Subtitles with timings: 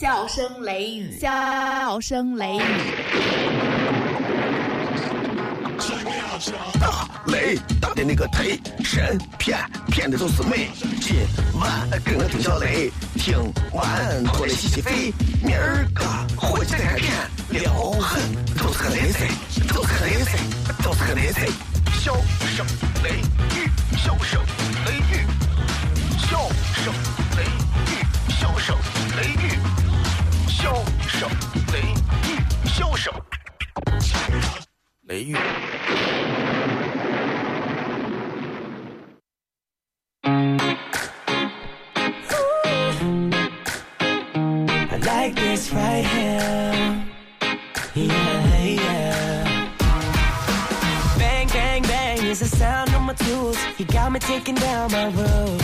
[0.00, 2.60] 笑声雷雨，笑声雷雨。
[6.80, 9.58] 大雷大的那个忒神骗
[9.88, 10.70] 骗的都是美。
[11.02, 11.18] 今
[11.60, 13.36] 晚跟我听小雷，听
[13.74, 15.12] 完过来洗洗肺。
[15.44, 16.02] 明儿个
[16.34, 17.12] 回去再看片，
[17.50, 17.70] 撩
[18.00, 18.22] 狠
[18.56, 19.28] 都是个雷贼，
[19.68, 20.38] 都是个雷贼，
[20.82, 21.52] 都是个雷贼。
[22.00, 22.16] 笑
[22.56, 22.64] 声
[23.04, 23.20] 雷
[23.54, 24.40] 雨，笑声
[24.86, 25.26] 雷雨，
[26.16, 26.48] 笑
[26.82, 26.90] 声
[53.10, 53.58] my tools.
[53.78, 55.62] You got me taking down my roof.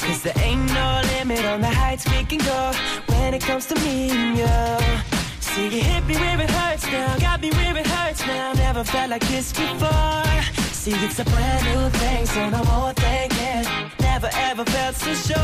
[0.00, 2.72] Cause there ain't no limit on the heights we can go
[3.06, 5.13] when it comes to me and you.
[5.54, 8.54] See, you hit me where it hurts now, got me where it hurts now.
[8.54, 10.24] Never felt like this before.
[10.72, 13.62] See, it's a brand new thing, so no more thinking.
[14.00, 15.38] Never ever felt so sure.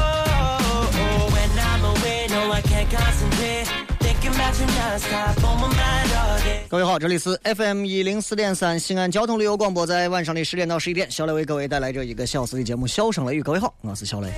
[1.31, 3.69] When I'm away, no, I can't concentrate.
[6.69, 13.41] 各位好，这里是 FM 一零四点三西安交通旅游广播，在晚上的十点到十一点，小雷为各位带来这一个小时的节目《笑声雷雨》。
[13.43, 14.31] 各位好，我是小雷。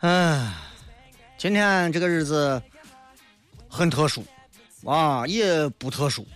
[0.00, 0.52] 嗯
[1.36, 2.60] 今天这个日子
[3.68, 4.24] 很特殊
[4.84, 6.26] 啊也不特殊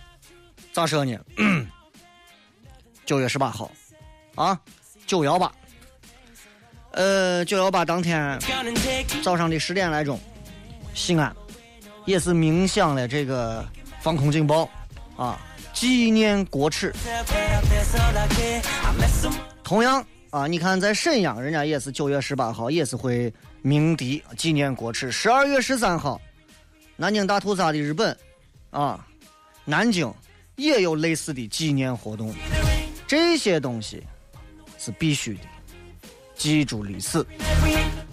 [0.71, 1.17] 咋说呢？
[3.05, 3.69] 九月十八号
[4.35, 4.59] 啊
[5.05, 5.51] 九幺八。
[6.91, 8.37] 呃九幺八当天
[9.23, 10.19] 早上的十点来钟
[10.93, 11.35] 西安
[12.05, 13.65] 也是鸣响了这个
[13.99, 14.69] 防空警报
[15.17, 15.39] 啊
[15.73, 16.93] 纪念国耻。
[19.63, 25.11] 同样啊，你看在沈阳，人家也是九月十八号，也是会鸣笛纪念国耻。
[25.11, 26.19] 十二月十三号，
[26.95, 28.17] 南京大屠杀的日本，
[28.71, 29.05] 啊，
[29.63, 30.11] 南京
[30.55, 32.33] 也有类似的纪念活动。
[33.05, 34.01] 这些东西
[34.79, 35.41] 是必须的，
[36.35, 37.23] 记住历史，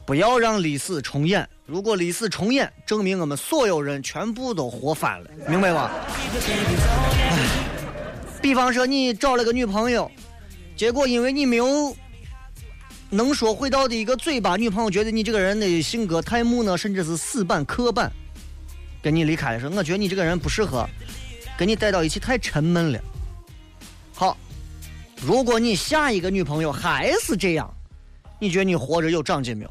[0.05, 1.49] 不要让历史重演。
[1.65, 5.91] 如果历史重演，证明我们所有人全部都活翻了，明白吧？
[8.43, 10.11] 比方说你找了个女朋友，
[10.77, 11.97] 结果因为你没有
[13.11, 18.11] 能说会道的一个嘴巴，女朋友觉得你这个人的性格太木讷，甚至是死板刻板，
[19.03, 20.89] 跟你离开的时候我觉得你这个人不适合，
[21.59, 23.01] 跟你待到一起太沉闷了。
[24.15, 24.37] 好，
[25.21, 27.69] 如果你下一个女朋友还是这样，
[28.39, 29.71] 你觉得你活着有长进没有？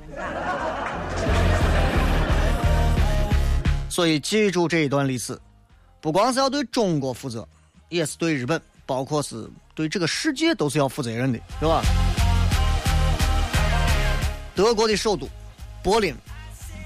[3.89, 5.39] 所以记住这一段历史，
[6.01, 7.47] 不光是要对中国负责，
[7.87, 11.81] 也是对日本，包括是对这个世界都是要负责任的，对吧？
[14.59, 15.25] 德国的首都
[15.81, 16.13] 柏林，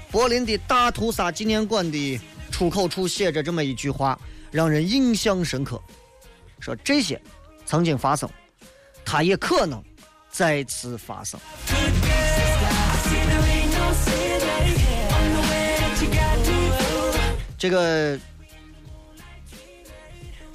[0.08, 2.20] 柏林的大屠杀纪念馆的
[2.52, 4.16] 出口处写着这么一句话，
[4.52, 5.82] 让人印象深刻：
[6.60, 7.20] 说这些
[7.66, 8.30] 曾经发生，
[9.04, 9.82] 它也可能
[10.30, 11.40] 再次发生。
[17.58, 18.16] 这个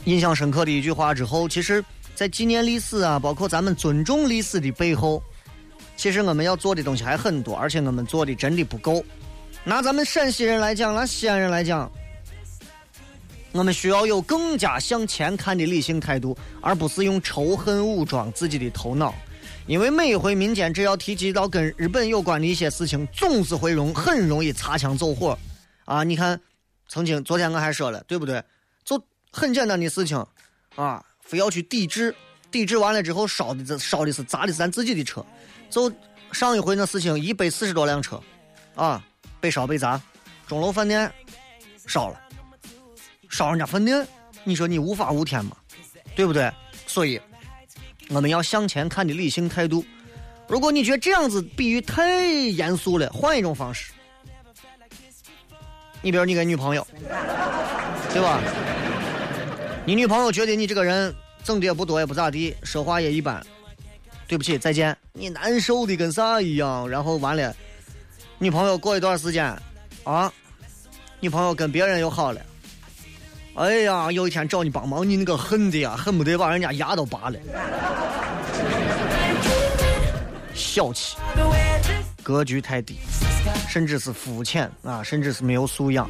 [0.06, 1.84] 印象深刻的一句话之后，其实，
[2.16, 5.22] 在纪念历史啊，包括咱们尊重历史的背后，
[5.99, 9.03] 其实我们要做的东西还很多，而且我们做的真的不够。
[9.65, 11.91] 拿咱们陕西人来讲，拿西安人来讲，
[13.51, 19.13] 我们需要有更加向前看的理性态度，而不是用仇恨武装自己的头脑。
[19.67, 25.38] 因为每一回民间只要提及到跟日本有关的一些事情，总是会容很容易擦枪走火。
[25.83, 26.39] 啊，你看，
[26.88, 28.41] 曾经昨天我还说了，对不对？
[28.85, 28.97] 就
[29.33, 30.25] 很简单的事情，
[30.77, 32.15] 啊，非要去抵制，
[32.50, 35.21] 抵制完了之后烧的这烧的是砸的是咱自己的车。
[35.69, 35.92] 就
[36.31, 38.21] 上一回那事情，一百四十多辆车，
[38.75, 39.04] 啊，
[39.39, 40.01] 被烧被砸，
[40.48, 41.12] 钟楼饭店
[41.86, 42.19] 烧了，
[43.30, 44.07] 烧人家饭店，
[44.44, 45.56] 你说你无法无天吗？
[46.16, 46.51] 对不对？
[46.88, 47.21] 所以
[48.10, 49.86] 我们要向前看的理性态度。
[50.48, 53.92] 如果你觉得这样子比喻太严肃了，换一种方式。
[56.01, 56.86] 你比如你跟女朋友，
[58.12, 58.42] 对吧？
[59.86, 61.13] 你女朋友觉得你这个人
[61.44, 63.45] 挣的也不多，也不咋地，说话也一般。
[64.29, 64.95] 对不起，再见。
[65.11, 66.87] 你难受的跟啥一样？
[66.87, 67.51] 然后完了，
[68.37, 69.51] 女朋友过一段时间，
[70.03, 70.31] 啊，
[71.19, 72.39] 女朋友跟别人又好了，
[73.55, 77.39] 哎呀，有一天找你帮忙，你那个恨的呀，恨不得把人家牙都拔了。
[80.53, 81.17] 小气，
[82.21, 82.99] 格局太低，
[83.67, 86.07] 甚至是肤浅啊，甚至是没有素养，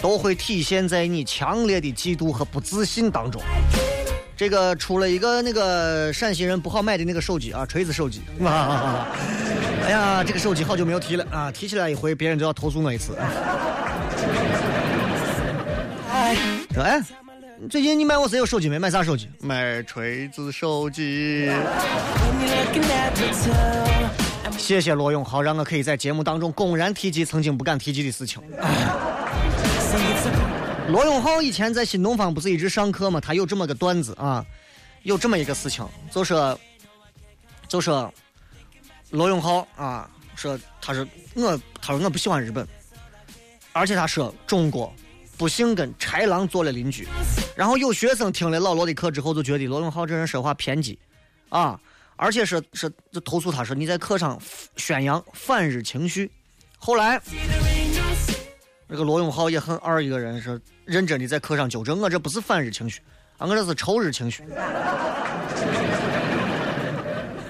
[0.00, 3.42] 都会体现在你强烈的嫉妒和不自信当中。
[4.36, 8.20] 这个出了一个那个陕西人不好买的那个手机啊，锤子手机。
[8.38, 13.16] 哎呀，这个手机好久没有提了啊，提起来一回，别人就要投诉我一次。
[16.74, 17.02] 说哎，
[17.70, 18.78] 最近你买我谁有手机没？
[18.78, 19.28] 买啥手机？
[19.40, 21.50] 买锤子手机。
[24.58, 28.42] 谢谢罗永浩，让我可以在节目当中公然提及曾经不敢提及的事情。
[30.88, 33.20] 罗永浩以前在新东方不是一直上课吗？
[33.20, 34.44] 他有这么个段子啊，
[35.02, 36.58] 有这么一个事情，就说，
[37.66, 38.12] 就说，
[39.10, 42.66] 罗永浩啊，说他说我，他说我不喜欢日本，
[43.72, 44.92] 而且他说中国
[45.36, 47.06] 不幸跟豺狼做了邻居。
[47.56, 50.96] 然后有学生听了老罗的课之后，就觉得罗永浩这人说话偏激，
[51.48, 51.78] 啊，
[52.14, 54.40] 而且是是就投诉他说你在课上
[54.76, 56.30] 宣扬反日情绪。
[56.78, 57.20] 后来。
[58.88, 60.56] 这个罗永浩也很二一个人，说
[60.86, 63.00] 认真的在课上纠正我，这不是反日情绪，
[63.38, 64.44] 啊，我这是仇日情绪。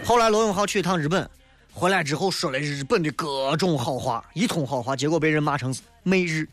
[0.02, 1.28] 后来罗永浩去一趟日本，
[1.70, 6.48] 回来之后说了日本的各种好话，一通好话，结果被人骂成是媚日，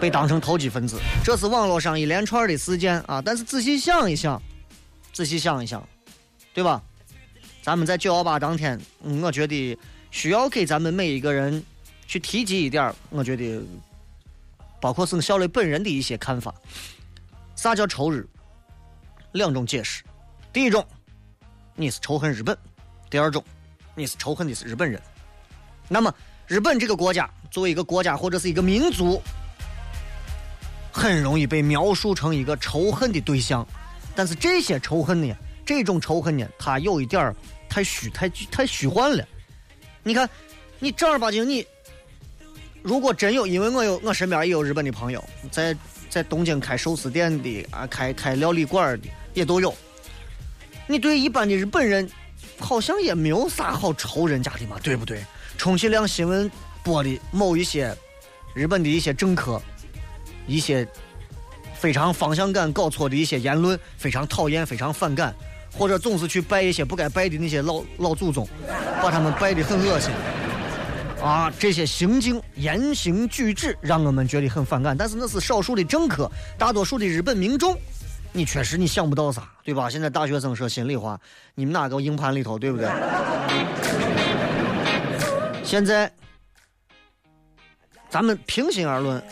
[0.00, 0.98] 被当成投机分子。
[1.24, 3.22] 这是网络上一连串的事件啊！
[3.24, 4.42] 但是仔细想一想，
[5.12, 5.88] 仔细想一想，
[6.52, 6.82] 对吧？
[7.62, 8.76] 咱们在九幺八当天，
[9.22, 9.78] 我觉得
[10.10, 11.62] 需要给咱们每一个人。
[12.08, 13.62] 去提及一点我觉得，
[14.80, 16.54] 包括生肖磊本人的一些看法。
[17.54, 18.26] 啥叫仇日？
[19.32, 20.02] 两种解释：
[20.52, 20.84] 第一种，
[21.74, 22.56] 你是仇恨日本；
[23.10, 23.44] 第二种，
[23.94, 25.00] 你是仇恨的是日本人。
[25.88, 26.12] 那么，
[26.46, 29.22] 日本这个国家作为一个国家或者是一个民族，
[30.90, 33.66] 很容易被描述成一个仇恨的对象。
[34.16, 35.34] 但是这些仇恨呢，
[35.64, 37.34] 这种仇恨呢，它有一点
[37.68, 39.24] 太虚、太太虚幻了。
[40.02, 40.28] 你看，
[40.78, 41.66] 你正儿八经你。
[42.82, 45.76] 如果真有，因为我有我身边也有日本的朋友，在
[46.08, 49.74] 在东京开寿司店的啊，开开料理馆的也都有。
[50.86, 52.08] 你对一般的日本人，
[52.58, 55.22] 好像也没有啥好仇人家的嘛，对不对？
[55.58, 56.50] 充其量新闻
[56.82, 57.94] 播的某一些
[58.54, 59.60] 日本的一些政客，
[60.46, 60.88] 一些
[61.78, 65.34] 非常方向感搞错的一些言论，非常讨厌，非常反感，
[65.70, 68.48] 或者总是去拜一些不该拜的那些老老祖宗，
[69.02, 70.10] 把他们拜的很恶心。
[71.22, 77.78] 啊，这些行径、言行举止让我们觉得很反感，但是那是少数的政客，大多数的日本民众，
[78.32, 79.90] 你确实你想不到啥，对吧？
[79.90, 81.20] 现在大学生说心里话，
[81.54, 82.88] 你们哪个硬盘里头，对不对？
[85.62, 86.10] 现在，
[88.08, 89.22] 咱们平心而论，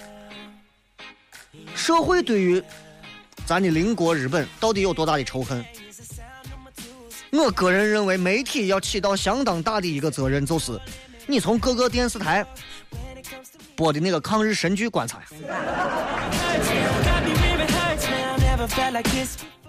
[1.74, 2.62] 社会对于
[3.46, 5.64] 咱的邻国日本到底有多大的仇恨？
[7.32, 10.78] 我个人认为，媒体要起到相当大的一个责任，就是。
[11.30, 12.44] 你从各个电视台
[13.76, 15.20] 播的那个抗日神剧观察，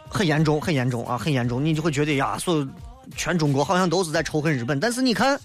[0.09, 1.63] 很严重，很严重啊，很严重。
[1.63, 2.65] 你就会觉得呀，所
[3.13, 4.79] 全中国好像都是在仇恨日本。
[4.79, 5.37] 但是你看，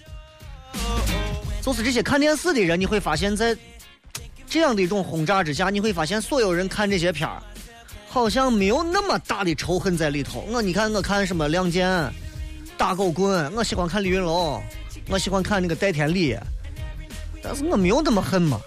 [1.61, 3.55] 就是这些看电视的人，你会发现在
[4.47, 7.43] 这样的一种轰炸之下，你会发现所有人看这些片儿，
[8.07, 10.39] 好像没有那么大的仇恨在里头。
[10.49, 11.89] 我你看，我看什么《亮剑》
[12.77, 14.63] 《打狗棍》，我喜欢看李云龙。
[15.07, 16.37] 我喜欢看那个戴天理，
[17.41, 18.59] 但是我没有那么恨嘛。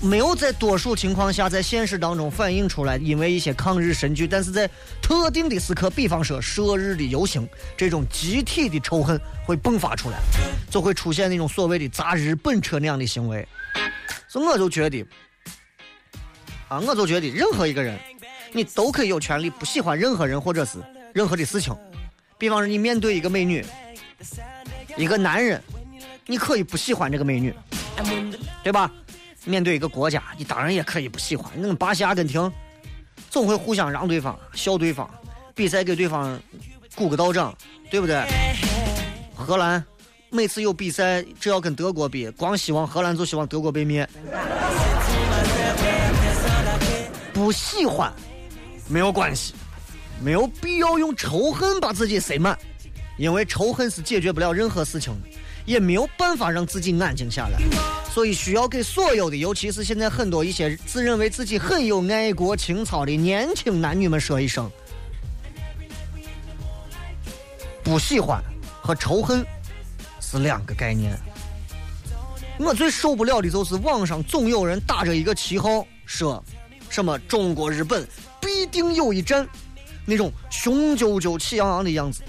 [0.00, 4.68] 没有在多数情况下在现实当中反映出来，因为一些抗日神剧，但是在
[5.00, 10.18] 特定的时刻，比方说射日的游行，这种集体的仇恨会迸发出来，
[10.70, 13.48] 就会出现那种所谓的砸日本车那样的行为。
[14.28, 15.02] 所以我就觉得，
[16.68, 17.98] 啊，我就觉得任何一个人，
[18.52, 20.78] 你都可以有权利不喜欢任何人或者是
[21.14, 21.74] 任何的事情。
[22.44, 23.64] 比方说，你面对一个美女，
[24.98, 25.58] 一个男人，
[26.26, 27.54] 你可以不喜欢这个美女，
[28.62, 28.92] 对吧？
[29.46, 31.50] 面对一个国家，你当然也可以不喜欢。
[31.56, 32.52] 那个巴西、阿根廷，
[33.30, 35.08] 总会互相让对方、笑对方，
[35.54, 36.38] 比赛给对方
[36.94, 37.56] 鼓个道掌，
[37.90, 38.22] 对不对？
[39.34, 39.82] 荷兰
[40.28, 44.06] 每次有比赛，只要跟德国比，光希望荷兰就希望德国被灭。
[47.32, 48.12] 不喜欢
[48.86, 49.54] 没有关系。
[50.22, 52.58] 没有必要用仇恨把自己塞满，
[53.16, 55.28] 因为仇恨是解决不了任何事情的，
[55.64, 57.58] 也没有办法让自己安静下来。
[58.10, 64.70] 所以需要给所有的，尤其是现在很多一些自认为自己很有爱国情操的年轻男女们说一声：
[67.82, 68.42] 不喜欢
[68.80, 69.44] 和仇恨
[70.20, 71.16] 是是两个概念。
[72.58, 76.44] 我最受不了的就是网上总有人打着一个旗号说，
[76.90, 78.04] 什么中国日本
[78.40, 79.48] 必定有一战，
[80.04, 82.22] 那种雄赳赳气昂昂的样子，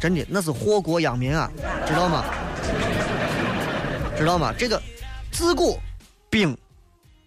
[0.00, 1.50] 真的那是祸国殃民啊，
[1.86, 2.24] 知道吗？
[4.16, 4.52] 知道吗？
[4.56, 4.80] 这个
[5.30, 5.78] 自古
[6.30, 6.56] 兵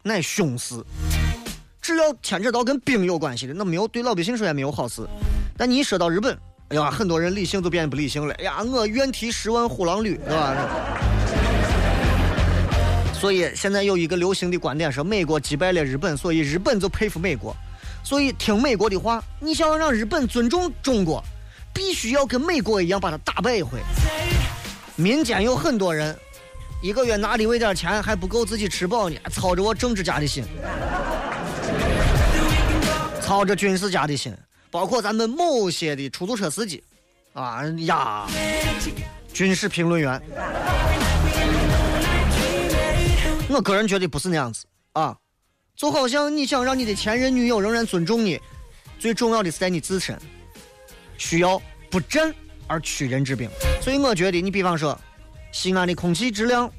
[0.01, 0.83] 乃凶事，
[1.81, 5.07] 只要牵扯到跟兵有关系的，那没有对老百姓说也没有好事。
[5.55, 6.35] 但你一说到日本，
[6.69, 8.33] 哎呀，很多人理性都变得不理性了。
[8.35, 10.55] 哎呀，我愿提十万虎狼旅，是吧？
[13.13, 17.55] 所以现在有一个流行的观点是，美国击败了日本，所以日本就佩服美国。
[18.03, 21.23] 所以听美国的话，你想要让日本尊重中国，
[21.73, 23.79] 必须要跟美国一样把它打败一回。
[24.95, 26.17] 民间有很多人，
[26.81, 30.43] 一个月拿的为点钱还不够自己吃饱呢，操着我政治家的心，
[33.21, 34.35] 操着军事家的心。
[34.71, 36.83] 包括咱们某些的出租车司机，
[37.33, 38.27] 啊呀，
[39.33, 40.21] 军事评论员，
[43.49, 45.15] 我个人觉得不是那样子啊，
[45.79, 48.37] 就好像你想让你的前任女友仍然尊重你，
[48.99, 50.19] 最重要的是在你自身，
[51.17, 51.59] 需要
[51.89, 52.35] 不战
[52.67, 53.49] 而屈人之兵。
[53.81, 54.99] 所以我觉得，你比方说，
[55.53, 56.69] 西安的空气质量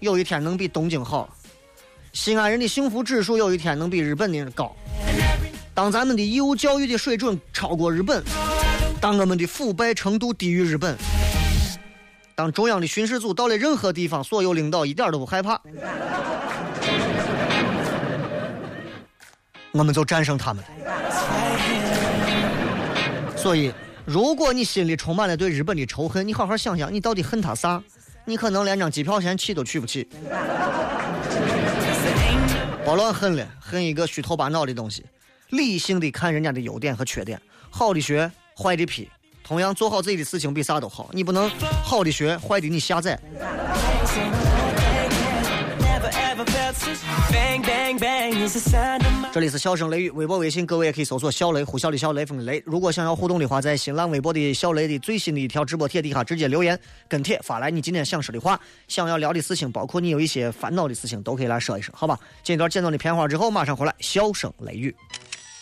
[0.00, 1.32] 有一天能比东京好，
[2.12, 4.74] 西安人的幸福指数有一天能比日本的人高。
[5.72, 8.20] 当咱们的义务教育的水准超过日本，
[9.00, 10.98] 当我们的腐败程度低于日本，
[12.34, 15.60] 当中央的巡视组到了任何地方，所有领导一点都不害怕，
[19.72, 20.64] 我们就战胜他们。
[23.36, 23.72] 所以，
[24.04, 27.82] 如果你心里充满了对日本的仇恨，你好好想想，你到底恨他啥？
[28.24, 30.06] 你可能连张机票钱去都去不起。
[32.84, 35.04] 别乱恨了，恨一个虚头巴脑的东西。
[35.50, 39.08] 理性的看人家的优点和缺点，好的学，坏的批。
[39.42, 41.50] 同样做好自己的事情比啥都好，你不能
[41.82, 43.18] 好的学，坏的你下载。
[49.32, 52.60] 这里是笑声雷雨，微博、微信，各位也可以搜索“小雷”，呼啸的小雷锋的雷。
[52.66, 62.18] 如果想要互动的话，在新浪微博的小雷的最新的一条直播帖底下直接留言跟帖发来你今天想说的话，想要聊的事情，包括你有一些烦恼的事情，都可以来说一声，好吧？
[62.42, 64.94] 这一段简短的片花之后，马上回来，笑声雷雨。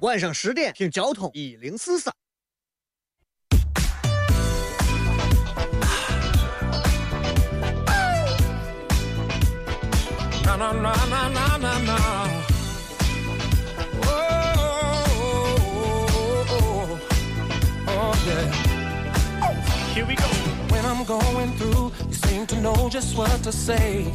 [0.00, 2.12] 晚上十点听交通一零四三。
[10.44, 11.98] Na na na na na na na.
[14.02, 14.08] Oh,
[14.90, 15.78] oh,
[16.50, 16.98] oh,
[17.86, 18.52] oh, yeah.
[19.94, 20.24] Here we go.
[20.70, 24.10] When I'm going through, you seem to know just what to say.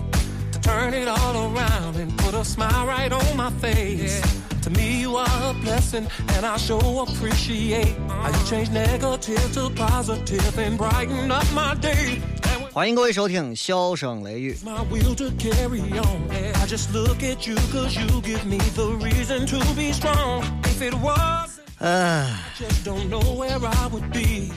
[0.53, 4.44] To turn it all around and put a smile right on my face.
[4.65, 9.69] To me, you are a blessing, and I sure appreciate how you change negative to
[9.69, 12.19] positive and brighten up my day.
[12.41, 14.57] And when 欢迎各位收听笑声雷雨。
[14.65, 16.31] my will to carry on.
[16.31, 20.43] I just look at you cause you give me the reason to be strong.
[20.63, 22.25] If it was, 唉
[22.57, 24.51] ，just don't know where I would be.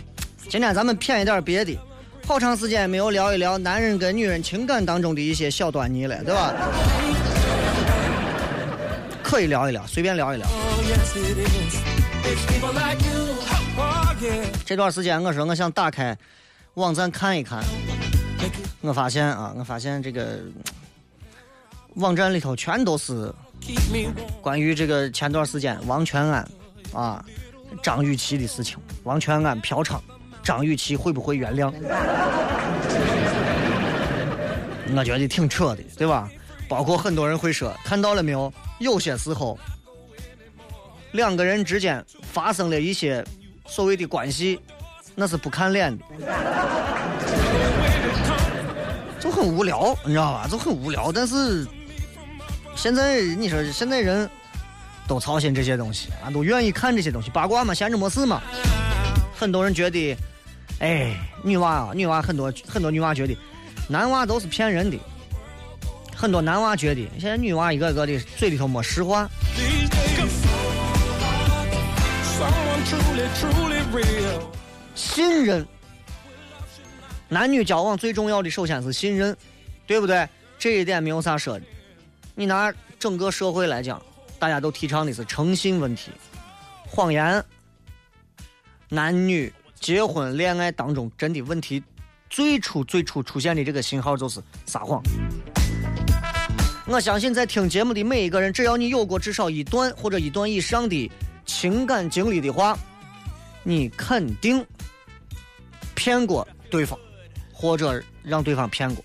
[0.49, 1.79] 今天咱们骗一点别的，
[2.27, 6.55] 好长时间没有聊一聊男人跟女人情感当中的一些小端倪了，对吧？
[9.29, 10.49] 可以聊一聊，随便聊一聊。
[14.65, 16.17] 这段时间我说我想打开
[16.75, 17.63] 网站看一看，
[18.81, 20.39] 我发现啊，我发现这个
[21.97, 23.31] 网站里头全都是
[24.41, 26.49] 关于这个前段时间王全安
[26.95, 27.23] 啊
[27.83, 30.01] 张雨绮的事情，王全安嫖娼，
[30.43, 31.71] 张雨绮会不会原谅？
[34.97, 36.31] 我觉得挺扯的，对吧？
[36.69, 38.53] 包括很多人会说，看到了没有？
[38.79, 39.59] 有些时候，
[41.13, 43.25] 两个人之间发生了一些
[43.67, 44.61] 所谓的关系，
[45.15, 46.05] 那是不看脸的，
[49.19, 50.47] 就很无聊，你知道吧？
[50.49, 51.11] 就很无聊。
[51.11, 51.67] 但是
[52.77, 54.29] 现在你说现在人
[55.07, 58.43] 都操心这些东西啊，都愿意看这些东西，八卦嘛，闲着没事嘛。
[59.35, 60.17] 很多人觉得，
[60.81, 63.35] 哎，女娃啊，女娃很多很多女娃觉得，
[63.89, 64.99] 男娃都是骗人的。
[66.19, 69.31] 很多男娃觉得，现在女娃一个个的嘴里头没实话。
[74.97, 75.65] 信任，
[77.29, 79.37] 男女交往最重要的首先是信任。
[79.87, 80.29] 对不对？
[80.59, 81.65] 这一点没有啥说的。
[82.35, 84.03] 你拿整个社会来讲，
[84.39, 86.11] 大家都提倡的是诚信问题，
[86.87, 87.43] 谎言，
[88.91, 91.83] 男女结婚恋爱当中真的问题，
[92.29, 95.03] 最初最初出现的这个信号就是撒谎。
[96.91, 101.13] 我相信在听节目的每一个人，只要你有过至少一段或者一段以上的
[101.45, 102.77] 情感经历的话，
[103.63, 104.65] 你肯定
[105.95, 106.99] 骗过对方，
[107.53, 109.05] 或者让对方骗过。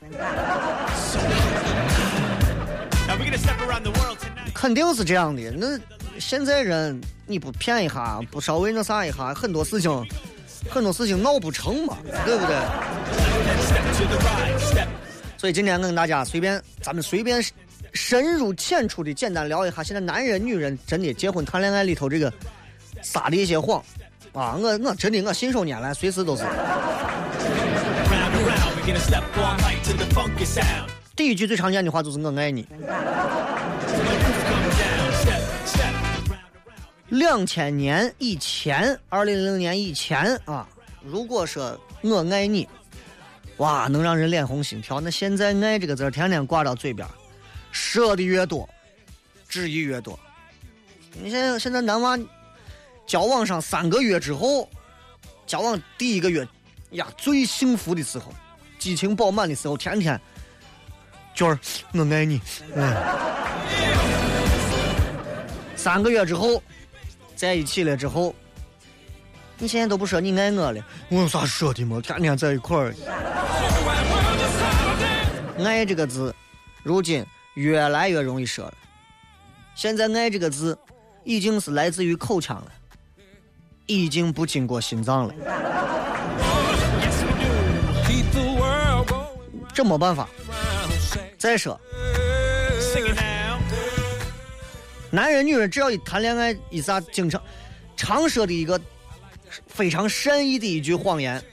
[4.54, 5.52] 肯定是这样的。
[5.52, 5.78] 那
[6.18, 9.92] 现在人你不骗一下，不稍微那啥一下，很多事情，
[10.70, 12.56] 很多事情闹不成嘛，对不对？
[15.38, 17.44] 所以今天我跟大家随便，咱们随便
[17.94, 22.32] 深入浅出的简单聊一下，现在男人女人真的结婚谈恋爱里头这个
[23.02, 23.84] 撒的一些谎
[24.34, 26.44] 啊，我我真的我信手拈来，随时都是。
[31.16, 32.68] 第一句最常见的话就是“我爱你”。
[37.10, 40.68] 两千年以前，二零零零年以前啊，
[41.04, 42.68] 如果说我爱你，
[43.58, 45.00] 哇，能让人脸红心跳。
[45.00, 47.08] 那现在“爱”这个字天天挂到嘴边，
[47.74, 48.70] 说的越多，
[49.50, 50.18] 质疑越多。
[51.12, 52.18] 你现在现在男娃
[53.06, 54.70] 交往上三个月之后，
[55.46, 56.48] 交往第一个月
[56.92, 58.32] 呀，最幸福的时候，
[58.77, 60.20] 激情饱满的时候，天天。
[61.36, 61.60] 娟儿，
[61.94, 62.39] 我爱你。
[62.75, 62.96] 嗯，
[65.75, 66.62] 三个月之后，
[67.36, 68.36] 在一起了之后，
[69.58, 72.00] 你现在都不说你爱我了，我有啥说的吗？
[72.03, 72.94] 天天在一块儿。
[75.58, 76.36] 爱这个字，
[76.84, 77.25] 如今
[77.56, 78.74] 越来越容易说了。
[79.76, 80.78] 现在爱这个字，
[81.24, 82.72] 已经是来自于口腔了，
[83.86, 85.34] 已经不经过心脏了。
[89.74, 90.30] 这没办法。
[91.38, 91.80] 再说，
[95.10, 97.42] 男人女人只要一谈恋爱，一啥经常
[97.96, 98.80] 常说的一个
[99.68, 101.44] 非常善意的一句谎言，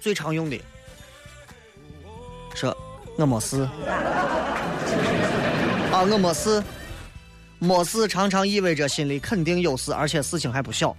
[0.00, 0.60] 最常用的，
[2.54, 2.76] 说
[3.16, 3.68] 我没事
[5.98, 6.62] 啊，我没事，
[7.58, 10.96] 没事常常意味着心里肯定有事，而且事情还不小。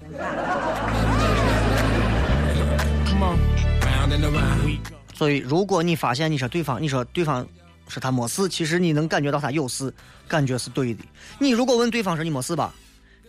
[5.13, 7.47] 所以，如果你发现你说对方，你说对方。
[7.87, 9.91] 说他没事，其实你能感觉到他有事，
[10.27, 11.03] 感觉是对的。
[11.39, 12.71] 你如果问对方说你没事吧，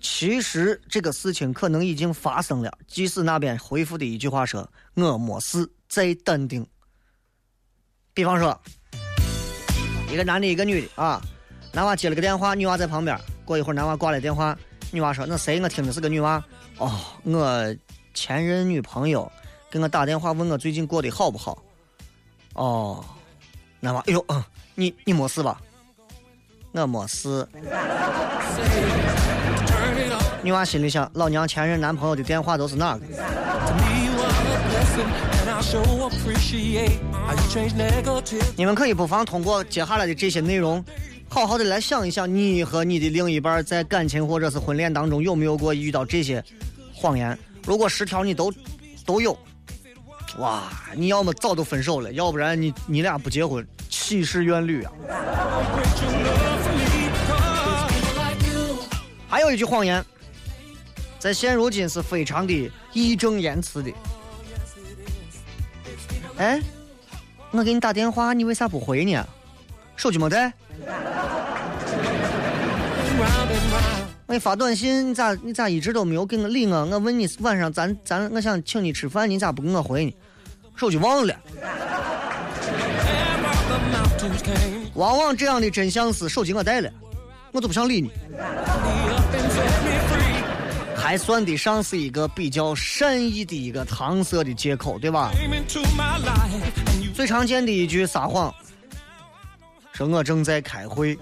[0.03, 2.71] 其实这个事情可能已经发生了。
[2.87, 6.67] 即使那边回复的一句话说我没事，再淡定。
[8.13, 8.61] 比方说，
[10.13, 11.23] 一个男的，一个女的啊，
[11.73, 13.19] 男娃接了个电话，女娃在旁边。
[13.45, 14.57] 过一会儿，男娃挂了电话，
[14.91, 15.61] 女娃说：“那谁？
[15.61, 16.43] 我听的是个女娃。
[16.79, 16.91] 哦，
[17.25, 17.77] 我
[18.13, 19.31] 前任女朋友
[19.71, 21.63] 给我打电话问我最近过得好不好。
[22.55, 23.05] 哦。”
[23.81, 25.61] 男娃，哎呦，嗯，你你没事吧？
[26.73, 27.49] 我没事。
[30.43, 33.07] 女娃心里想：老娘前任男朋友的电话都是哪个？
[38.57, 40.85] 你们可以不妨通过接下来的这些内容，
[41.33, 46.45] 好好的来想一想，你和你的另一半在感情或者是婚恋当中有没有过遇到这些
[46.93, 47.39] 谎言？
[47.65, 48.53] 如果十条你都
[49.07, 49.39] 都有。
[50.39, 50.65] 哇，
[50.97, 54.93] 你要么早都分手了，要不然你你俩不结婚，岂是怨侣啊？
[59.29, 60.05] 还有一句谎言，
[61.21, 63.93] 在现如今是非常的义正言辞的。
[66.39, 66.61] 哎，
[67.53, 69.25] 我给你打电话，你为啥不回呢？
[69.95, 70.53] 手机没带？
[74.31, 76.87] 我给你发短信，你咋你咋一直都没有给我理我？
[76.87, 80.13] 我问你晚上咱咱我想请你吃饭，你咋不给我回呢？
[80.77, 81.35] 手机忘了。
[84.95, 86.89] 往往这样的真相是手机我带了，
[87.51, 88.13] 我都不想理你。
[90.95, 95.33] 还算得上是一个比较善意的一个搪塞的借口，对吧？
[97.13, 98.55] 最常见的一句撒谎，
[99.93, 101.19] 说我正在开会。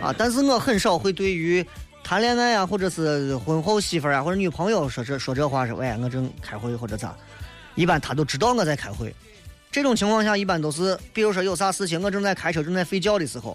[0.00, 0.14] 啊！
[0.16, 1.64] 但是我很少会对于
[2.02, 7.14] 谈恋爱啊，或者是婚后媳妇儿啊，或者女朋友说这说这话，说喂，我正开会或者咋？
[7.74, 9.14] 一般他都知道我在开会。
[9.70, 13.52] 这种情况下，一般都是比如说有啥事情，我正在开车，正在睡觉的时候，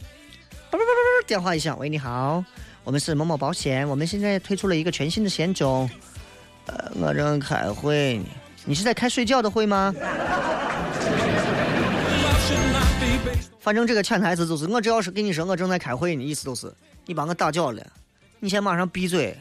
[0.70, 2.44] 叭叭叭叭叭，电话一响，喂，你好，
[2.84, 5.90] 我们是某某保险，我们现在推出了一个全新的险种。
[6.68, 8.26] 呃，我正开会呢，
[8.66, 9.94] 你是在开睡觉的会吗？
[13.62, 16.74] 反正这个潜台词就是，我只要是跟你说我正在开会呢，意思都是
[17.06, 17.86] 你把我打搅了，
[18.40, 19.40] 你先马上闭嘴，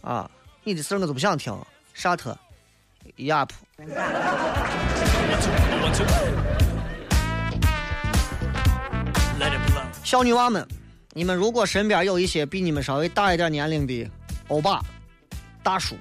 [0.00, 0.28] 啊，
[0.64, 1.56] 你的事儿我都不想听，
[1.94, 2.36] 沙特，
[3.18, 3.54] 亚普。
[10.02, 10.66] 小女娃们，
[11.12, 14.10] 你们如果身边有一些比你们稍微大一点年龄的
[14.48, 14.82] 欧巴、
[15.62, 15.96] 大叔，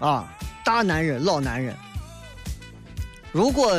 [0.00, 0.28] 啊，
[0.64, 1.72] 大男人、老男人，
[3.30, 3.72] 如果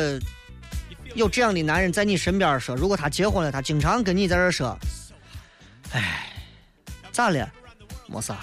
[1.15, 4.77] 有这样的男人在你身边说，如果他结婚了，他经常跟你在这说，
[5.91, 6.27] 哎，
[7.11, 7.49] 咋了？
[8.07, 8.37] 没啥，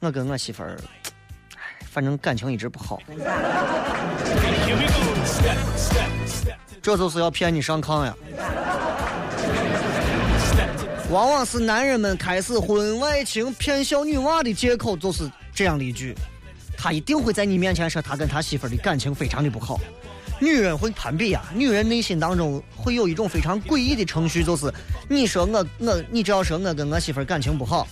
[0.00, 0.78] 我跟我媳妇儿，
[1.56, 3.00] 哎，反正感情一直不好。
[6.82, 8.14] 这就是要骗你上炕呀！
[11.10, 16.14] 往往是男人们开始婚外情骗小女娃的借口，就是这样的一句：
[16.76, 19.78] 他一定会在你面前说他跟他媳妇儿的感情非常的不好。
[20.42, 24.74] 女人会攀比呀，女人内心当中会有一种非常诡异的程序，就是
[25.08, 27.86] 你说我我，你只要说我跟我媳妇感情不好，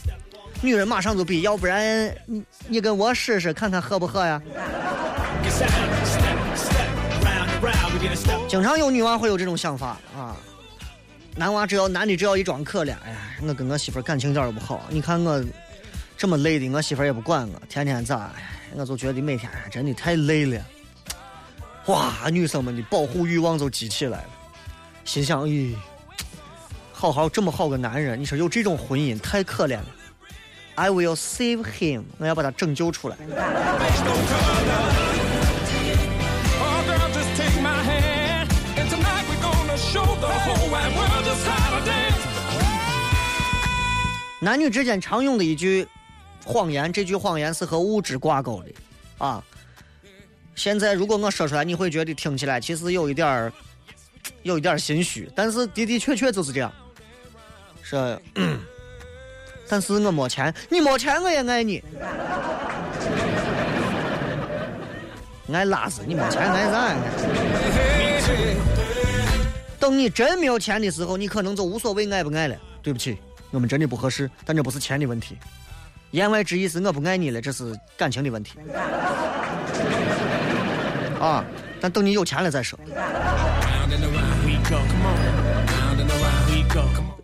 [0.61, 4.43] 女人马上就比，要不然你你跟我试试看看合不合呀？
[8.49, 10.37] 经常有女娃会有这种想法啊，
[11.37, 15.41] 男娃只要男的只要一装可怜，哎呀，我跟我媳妇感情一点都不好，你看我
[16.17, 18.43] 这么累的，我媳妇也不管我，天天咋，哎
[18.75, 20.61] 我就觉得每天真的太累了。
[21.91, 24.29] 哇女生们的保护欲望都激起来了。
[25.05, 25.75] 心想咦
[26.93, 29.87] 好好这么好个男人你说有这种婚姻太可怜了。
[30.77, 33.17] I will save him 我要把他拯救出来。
[44.39, 45.89] 男女之间常用的一句
[46.45, 48.71] 谎言这句谎言是和物质挂钩的。
[49.19, 49.43] 啊
[50.61, 53.51] 现在如果我说出来，你会觉得听起来其实有一点儿，
[54.45, 56.71] 有一点儿心虚，但是的的确确就是这样。
[57.83, 58.21] 是，
[59.67, 61.83] 但是我没钱，你没钱我也爱你。
[65.51, 66.95] 爱拉子，你没钱爱啥？
[69.79, 72.57] 等你真没有钱的时候，你可能就无所谓爱不爱了。
[72.83, 73.17] 对不起，
[73.51, 75.39] 我们真的不合适，但这不是钱的问题。
[76.11, 78.59] 言外之意是我不爱你了，这是感情的问题。
[81.21, 81.45] 啊，
[81.81, 82.79] 但等你有钱了再说。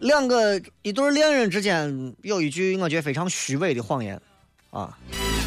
[0.00, 4.20] 两个一对恋人之间有一句我觉得非常虚伪的谎言，
[4.70, 4.96] 啊，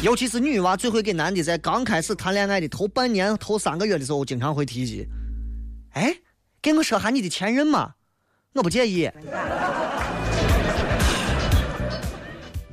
[0.02, 5.06] 尤其是女娃最会给男的在刚开始谈恋爱的头半年、头三个月的时候，经常会提及，
[5.92, 6.14] 哎，
[6.60, 7.94] 给我说下你的前任嘛，
[8.54, 9.08] 我不介意。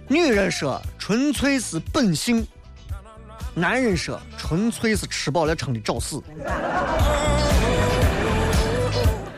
[0.09, 2.45] 女人说纯粹是本性，
[3.57, 6.21] 男人说纯粹是吃饱了撑的找死。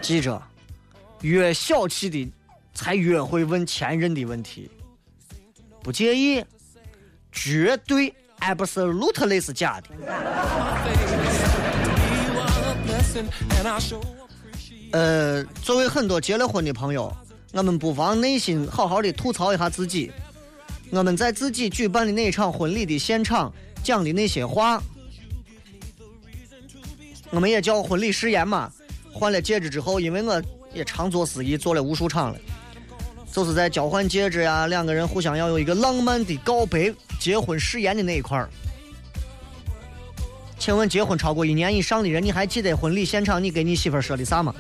[0.01, 0.41] 记着，
[1.21, 2.29] 越小气的
[2.73, 4.69] 才越会问前任的问题。
[5.82, 6.43] 不介意，
[7.32, 9.88] 绝对 absolutely 是假的。
[14.91, 17.15] 呃，作为很多结了婚的朋友，
[17.53, 20.12] 我们不妨内心好好的吐槽一下自己。
[20.89, 24.81] 我们在自己举办的那一场婚礼的现场讲的那些话，
[27.29, 28.71] 我们也叫婚礼誓言嘛。
[29.11, 30.41] 换了戒指之后，因为我
[30.73, 32.39] 也常做司仪，做了无数场了，
[33.31, 38.49] 就是在交换戒指呀，两个人互相要有一个浪漫的告白、结婚誓言的那一块儿。
[40.57, 44.53] 请问结婚超过一年以上的人，你还记得婚礼现场你给你媳妇说的啥吗？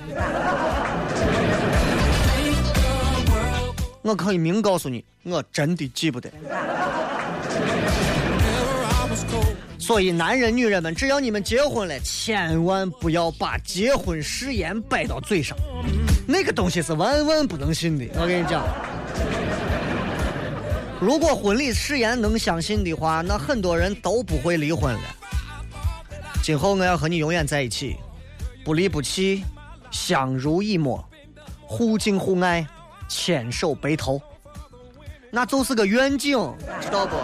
[4.01, 6.31] 我可以明告诉你，我真的记不得。
[9.77, 15.57] 所以，男人、女人们，只要你们结婚了，千万不要把结婚誓言摆到嘴上，
[16.27, 18.05] 那个东西是万万不能信的。
[18.15, 18.63] 我跟你讲，
[20.99, 25.01] 如果婚礼誓言能相信的话，那很多人都不会离婚了。
[26.43, 27.95] 今后我要和你永远在一起，
[28.63, 29.43] 不离不弃，
[29.89, 31.03] 相濡以沫，
[31.65, 32.67] 互敬互爱，
[33.07, 34.21] 牵手白头，
[35.31, 36.37] 那就是个愿景，
[36.79, 37.15] 知道不？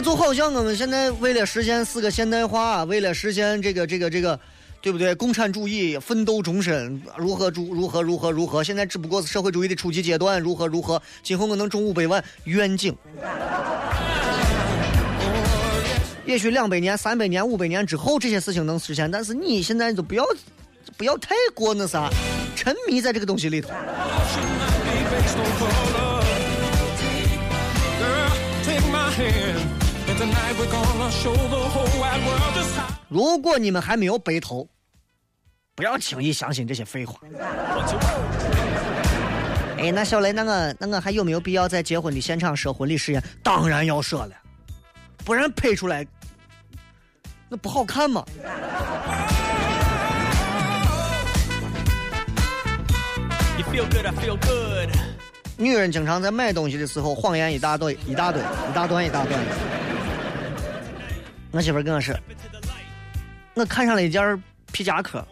[0.00, 4.38] 就好像我们现在为了实现四个现代化，为了实现这个这个这个，
[4.80, 5.14] 对不对？
[5.14, 8.62] 共产主义奋斗终身，如何如如何如何如何？
[8.62, 11.02] 现在只不过是社会主义的初级阶段，如何如何？
[11.22, 12.96] 今后我能中五百万，愿景。
[16.24, 20.24] 也许两百年、三百年、五百年之后，这些事情能实现，但是你现在就不要
[20.96, 22.08] 不要太过那啥，
[22.54, 23.70] 沉迷在这个东西里头。
[33.08, 34.68] 如果你们还没有白头，
[35.74, 37.20] 不要轻易相信这些废话。
[39.78, 43.22] 哎，那小雷，那我那我还有没有必要在结婚的现场设婚礼誓言？
[43.44, 44.32] 当然要设了，
[45.24, 46.04] 不然拍出来
[47.48, 48.24] 那不好看嘛。
[55.56, 59.87] 女人经常在买东西的时候，谎言一大堆，一大堆，一大段一大段。
[61.50, 62.14] 我媳妇跟我说，
[63.54, 65.26] 我看上了一件皮夹克，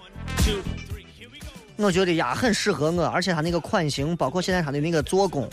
[1.77, 5.49] 我觉得呀很适合我，而且它那个款型，包括现在它的那个做工，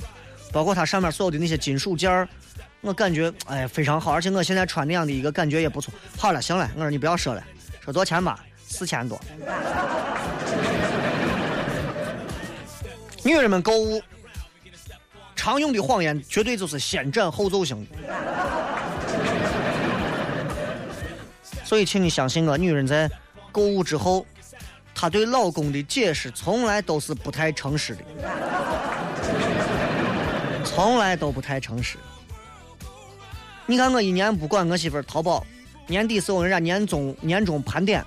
[0.52, 2.28] 包括它上面所有的那些金属件儿，
[2.82, 5.93] 我感觉哎非常好，而且我现在穿那样的一个感觉也不错。
[6.17, 7.43] 好了，行了，我说你不要说了，
[7.84, 8.39] 说多少钱吧？
[8.65, 9.19] 四千多。
[13.23, 14.02] 女人们购物
[15.36, 17.86] 常用的谎言绝对就是先斩后奏型。
[21.73, 23.09] 所以，请你相信我，女人在
[23.51, 24.23] 购物之后，
[24.93, 28.03] 她对老公的解释从来都是不太诚实的，
[30.63, 31.97] 从来都不太诚实。
[33.65, 35.43] 你看，我一年不管我媳妇儿淘宝，
[35.88, 38.05] 年底时候人家年终年终盘点，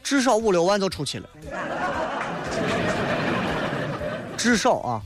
[0.00, 1.28] 至少五六万就出去了，
[4.36, 5.02] 至少啊。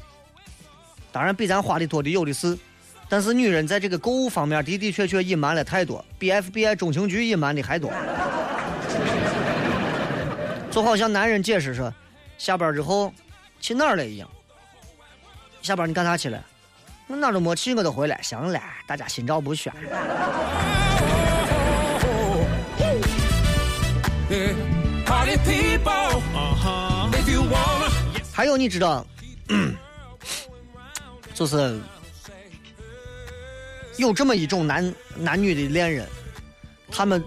[1.11, 2.55] 当然，比咱花的多的有的是，
[3.09, 7.91] 但是女人在这个购物方面的的确确隐瞒了太多，比 FBI 中情局隐瞒的还多。
[10.71, 11.93] 就好像男人解释说，
[12.37, 13.13] 下班之后
[13.61, 14.29] 去哪儿了一样。
[15.63, 16.45] 下班你干啥去了？
[17.07, 18.21] 我哪儿都没去，我都回来。
[18.23, 19.73] 行了，大家心照不宣。
[24.31, 27.09] Uh-huh.
[28.31, 29.07] 还有你知道，
[31.33, 31.81] 就是
[33.99, 36.09] 有这么一种男男女的恋人，
[36.89, 37.23] 他们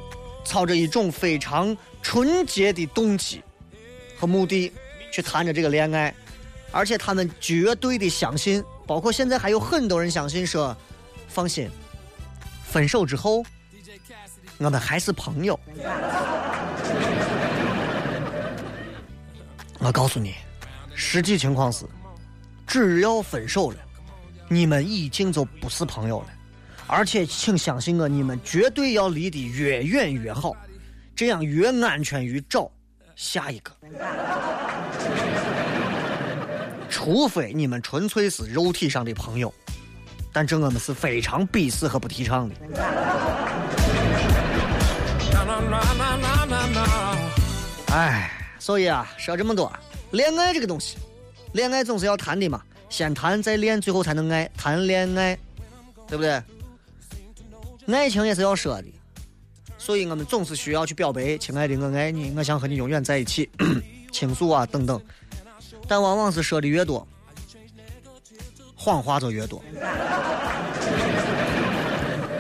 [0.46, 3.44] 操着一种非常纯洁的动机
[4.18, 4.72] 和目的
[5.12, 6.16] 去谈着这个恋爱，
[6.72, 10.76] 而且他们绝对的相信，包括现在还有很多人相信说，
[11.28, 11.70] 放心，
[12.64, 13.44] 分手之后
[14.58, 15.60] 我们还是朋友。
[19.80, 20.36] 我告诉你，
[20.96, 21.86] 实际情况是，
[22.66, 23.78] 只要分手了，
[24.48, 26.28] 你们已经就不是朋友了。
[26.94, 30.54] 而且，请相信我，你们绝对要离得越远越好，
[31.16, 32.70] 这样越安全于找
[33.16, 33.72] 下一个。
[36.90, 39.52] 除非你们纯粹是肉体上的朋友，
[40.34, 42.56] 但这我们是非常鄙视和不提倡的。
[47.94, 49.72] 哎，所以啊，说这么多，
[50.12, 50.98] 恋爱这个东西，
[51.54, 54.52] 恋爱总是要谈的嘛，先谈再恋，最后才能爱。
[54.58, 55.38] 谈恋爱，
[56.06, 56.44] 对不对？
[57.88, 58.88] 爱情也是要说的，
[59.78, 63.50] 所以我们总是需要去表白，亲爱的，我爱你，我想和你永远在一起，
[64.12, 65.02] 倾诉啊等等。
[65.88, 67.06] 但往往是说的越多，
[68.76, 69.62] 谎话就越多，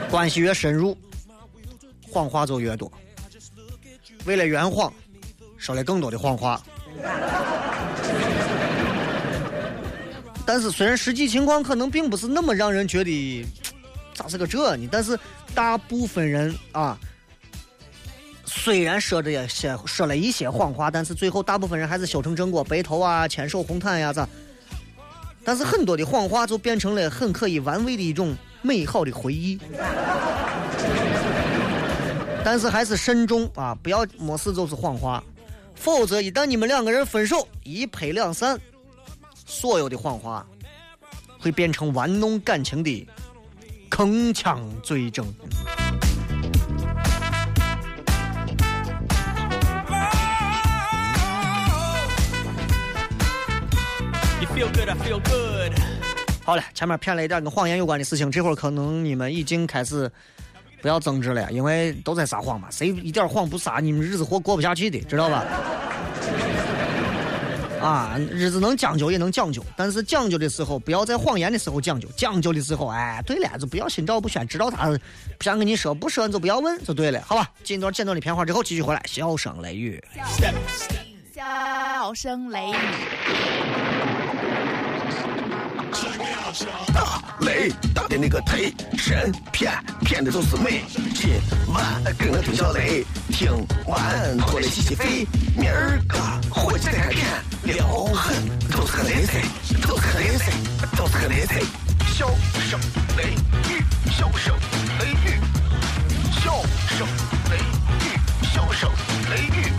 [0.09, 0.97] 关系越深入，
[2.09, 2.91] 谎话就越多。
[4.25, 4.93] 为了圆谎，
[5.57, 6.61] 说了更多的谎话。
[10.45, 13.45] 但是虽然实际情况可能并不是那么让人觉得
[14.13, 15.17] 咋是个这呢，但是
[15.55, 16.97] 大部分人啊，
[18.45, 24.27] 虽然说着些说了一些谎话，但是最后大部分人还是修成正果，白头啊，牵手红毯呀，咋？
[25.43, 29.59] 但是很多的谎话就变成了很可以玩味的一种美好的回忆。
[32.43, 35.23] 但是还是慎重啊，不要没事就是谎话，
[35.73, 38.59] 否则一旦你们两个人分手，一拍两散，
[39.45, 40.45] 所有的谎话
[41.39, 43.07] 会变成玩弄感情的
[43.91, 45.25] 铿锵罪证。
[54.39, 55.73] You feel good, I feel good.
[56.43, 60.09] 好了，前面骗了一点跟谎言有关的事情，这会儿可能你们已经开始
[60.81, 65.45] 不要争执了，因为都在撒谎嘛，谁一点谎不撒，你们日子活过不下去的，知道吧？
[67.81, 74.89] 啊，日子能将就也能讲究，但是讲究的时候不要在谎言的时候讲究，讲究的时候，哎，对了，就不要心照不宣，知道他
[75.37, 77.49] 不想跟你说，不说你就不要问，就对了，好吧？
[77.63, 80.03] 进一段简短的片花之后，继续回来，笑声雷雨。
[80.37, 80.53] Step.
[81.33, 82.73] 笑声雷雨，
[86.93, 90.83] 打雷打的那个忒神骗骗的都是美。
[91.15, 91.31] 今
[91.73, 93.49] 晚跟我听小雷，听
[93.87, 95.25] 完回来洗洗肺。
[95.55, 97.25] 明儿个回去再看片，
[97.63, 98.35] 撩狠
[98.69, 99.41] 都是个雷菜，
[99.87, 100.51] 都是个雷菜，
[100.97, 101.61] 都是个雷菜。
[102.13, 102.27] 笑
[102.59, 102.79] 声
[103.17, 103.33] 雷
[103.69, 104.53] 雨，笑声
[104.99, 105.39] 雷雨，
[106.43, 107.07] 笑声
[107.49, 107.57] 雷
[108.03, 108.05] 雨，
[108.43, 108.91] 笑声
[109.29, 109.71] 雷雨，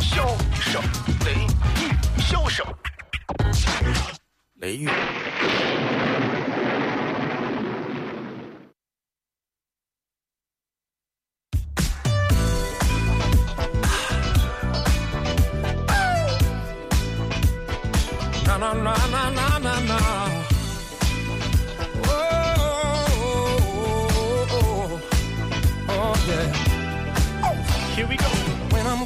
[0.00, 0.80] 笑声
[1.26, 1.32] 雷
[1.82, 1.90] 雨，
[2.22, 2.64] 笑声
[4.60, 4.88] 雷雨。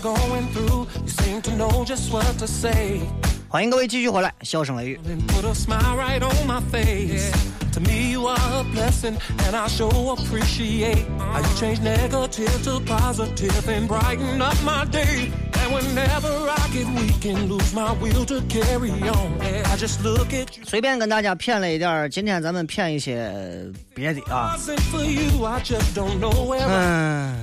[0.03, 3.01] going through, you seem to know just what to say.
[3.47, 4.99] 欢迎各位继续回来，笑声雷雨。
[5.07, 7.31] And put a smile right on my face.
[7.73, 12.79] To me, you are a blessing, and I sure appreciate how you change negative to
[12.81, 15.31] positive and brighten up my day.
[15.53, 20.31] And whenever I get weak and lose my will to carry on, I just look
[20.33, 20.63] at you.
[20.65, 24.55] 随便跟大家骗了一点儿，今天咱们骗一些别的啊。
[24.57, 24.79] Wasn't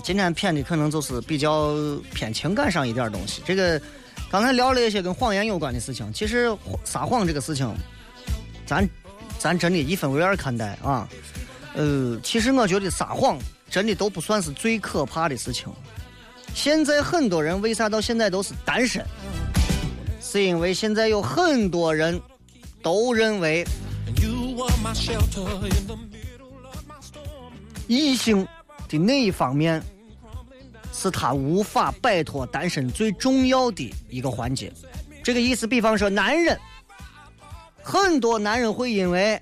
[0.03, 1.73] 今天骗的可能就是比较
[2.13, 3.41] 偏情感上一点东西。
[3.45, 3.81] 这个
[4.29, 7.73] 刚才聊了一些跟谎言有关的事情，其实撒谎这个事情，
[8.65, 8.87] 咱
[9.39, 11.07] 咱真的一分为二看待啊。
[11.73, 13.39] 呃，其实我觉得撒谎
[13.69, 15.67] 真的都不算是最可怕的事情。
[16.53, 19.03] 现在很多人为啥到现在都是单身？
[20.21, 22.19] 是因为现在有很多人
[22.81, 23.65] 都认为
[27.87, 28.47] 异性
[28.87, 29.83] 的那一方面，
[31.03, 34.71] 是他无法摆脱单身最重要的一个环节。
[35.21, 36.57] 这个意思，比方说男人，
[37.81, 39.37] 很多男人会因为，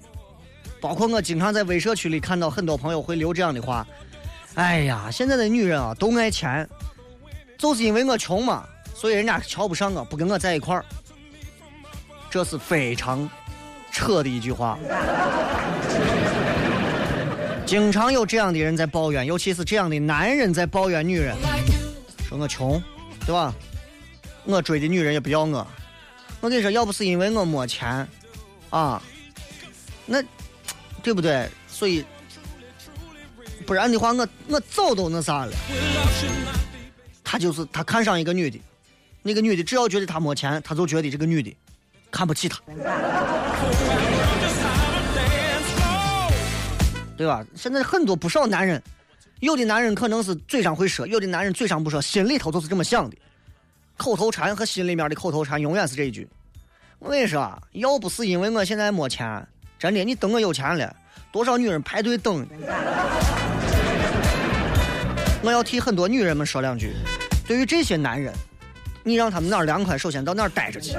[0.81, 3.85] 包括我经常在微社区里看到很多朋友会留这样的话
[4.55, 6.67] ：“哎呀，现在的女人啊都爱钱，
[7.59, 10.83] 就是因为我穷嘛，所以人家瞧不上我，不跟我在一块儿。”
[12.31, 13.29] 这是非常
[13.91, 14.79] 扯的一句话。
[17.71, 21.33] 经常有这样的人在抱怨，尤其是这样的男人在抱怨女人，
[22.27, 22.83] 说我穷，
[23.25, 23.55] 对吧？
[24.43, 25.65] 我追的女人也不要我。
[26.41, 28.05] 我跟你说，要不是因为我没钱，
[28.71, 29.01] 啊，
[30.05, 30.21] 那
[31.01, 31.47] 对不对？
[31.65, 32.03] 所以，
[33.65, 35.53] 不然的话，我我早都那啥了。
[37.23, 38.59] 他就是他看上一个女的，
[39.23, 41.55] 那个女的只要觉得他没钱，他就觉得这个女的
[42.11, 42.59] 看不起他。
[47.21, 47.45] 对吧？
[47.55, 48.81] 现在很多不少男人，
[49.41, 53.15] 有的男人可能是嘴上会说，有的男人嘴上不说，心里头都是这么想的。
[53.95, 56.27] 口头禅和心里面的口头禅永远是这一句。
[56.97, 60.95] 我跟你说，要不是因为我现在没钱，真的，你等我有钱了，
[61.31, 62.43] 多少女人排队等。
[65.43, 66.91] 我要替很多女人们说两句，
[67.45, 68.33] 对于这些男人，
[69.03, 70.95] 你让他们哪儿凉快，首先到哪儿待着去。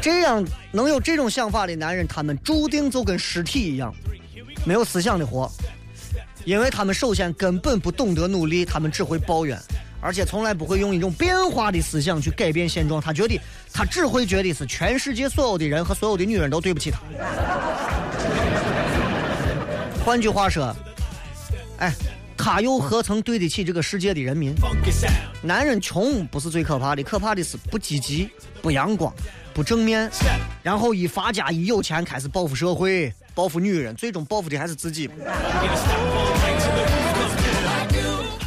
[0.00, 3.94] 这样能有这种想法的男人，他们注定就跟尸体一样，
[4.64, 5.50] 没有思想的活，
[6.44, 9.58] 因为他们首先根本不懂得努力，他们只会抱怨，
[10.00, 13.00] 而且从来不会用一种变化的思想去改变现状。
[13.00, 13.40] 他觉得，
[13.72, 17.00] 他只会觉得是全世界所有的人和所有的女人都对不起他。
[20.04, 20.74] 换句话说，
[21.78, 21.92] 哎，
[22.36, 24.54] 他又何曾对得起这个世界的人民？
[25.42, 28.30] 男人穷不是最可怕的，可怕的是不积极、
[28.62, 29.12] 不阳光。
[29.58, 30.08] 不正面，
[30.62, 35.10] 然后一发家一有钱开始报复社会、报复女人，最终报复的还是自己，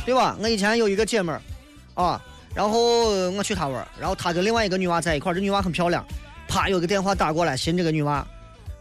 [0.06, 0.38] 对吧？
[0.39, 2.24] 我以前有一个姐们儿，啊，
[2.56, 6.02] 然后我去她玩，然后她跟另外一个女娃在一块儿，这女娃很漂亮，
[6.47, 8.26] 啪有个电话打过来，寻这个女娃，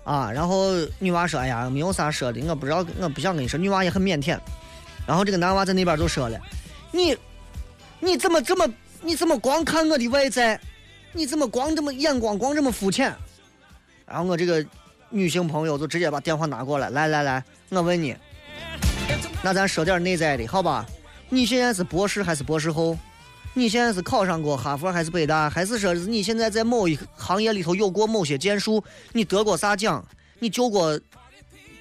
[0.05, 4.39] 啊，然后女娃说：“哎呀，没有啥说的，我不知道，我不想跟你说。”女娃也很腼腆，
[5.05, 6.39] 然后这个男娃在那边就说了
[6.95, 7.17] ：“你，
[7.99, 10.57] 你怎么这么，你怎么光看我的外在？”
[11.13, 13.15] 你怎么光这么眼光光这么肤浅？
[14.07, 14.65] 然后我这个
[15.09, 18.17] 女性朋友就直接把电话拿过来，来来来，我问你，
[19.43, 20.87] 那咱说点内在的好吧？
[21.29, 22.97] 你现在是博士还是博士后？
[23.53, 25.51] 你现在是考上过哈佛还是北大？
[25.51, 28.83] 还是说你现在在某一行业里头有过某些建树？
[29.13, 30.05] 你得过啥奖？
[30.39, 30.99] 你救过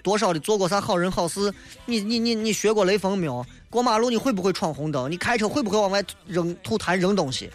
[0.02, 1.54] 多少的做过啥好人好事？
[1.86, 3.46] 你你你你学过雷锋没有？
[3.70, 5.12] 过马路你会不会闯红灯？
[5.12, 7.52] 你开车会不会往外扔吐痰扔东西？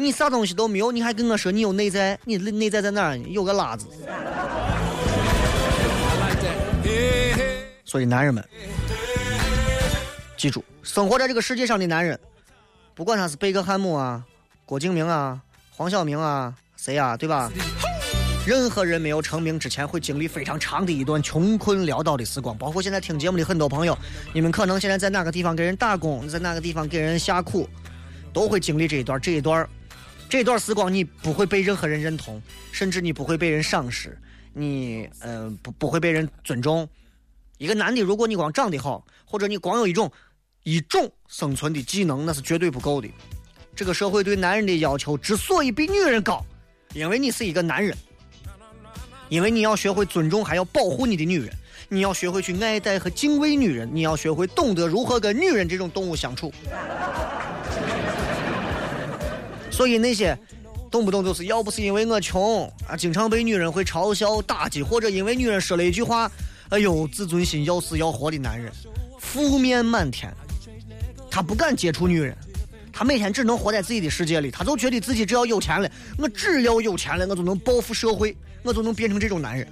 [0.00, 2.18] 你啥东西都没有，你还跟我说你有内在？
[2.24, 3.18] 你内在在哪儿？
[3.18, 3.86] 有个拉子。
[7.84, 8.42] 所以男人们，
[10.36, 12.18] 记住，生活在这个世界上的男人，
[12.94, 14.24] 不管他是贝克汉姆啊、
[14.64, 17.50] 郭敬明啊、黄晓明啊，谁啊，对吧？
[18.46, 22.56] 任何人没有成名之前，会经历非常长的一段穷困潦倒的时光。
[22.56, 23.96] 包括现在听节目的很多朋友，
[24.32, 27.68] 你们可能现在在哪个地方给人打工，在哪个地方给人下苦，
[28.32, 29.68] 都会经历这一段这一段。
[30.30, 34.16] 这段时光你不会被任何人认同，甚至你不会被人赏识，
[34.52, 36.88] 你呃不不会被人尊重。
[37.58, 40.10] 一个男的，如果你光长得好，或者你光有一种
[40.62, 43.08] 一种生存的技能，那是绝对不够的。
[43.74, 46.44] 这个社会对男人的要求之所以比女人高，
[46.94, 47.96] 因为你是一个男人，
[49.28, 51.52] 因为你要学会尊重，还要保护你的女人，
[51.88, 56.52] 你要学会去爱戴和敬畏女人，你要学会懂得如何跟女人这种动物相处。
[59.80, 60.36] 所以那些
[60.90, 66.30] 动不动就是要不是因为我穷啊，经常被女人会嘲笑打击，或者因为女人说了一句话，
[66.68, 68.70] 哎呦，自尊心要死要活的男人，
[69.18, 70.30] 负面满天，
[71.30, 72.36] 他不敢接触女人。
[72.92, 79.66] 他每天只能活在自己的世界里，他就觉得自己只要有钱了，我只要有钱了，我就能报复社会，我就能变成这种男人。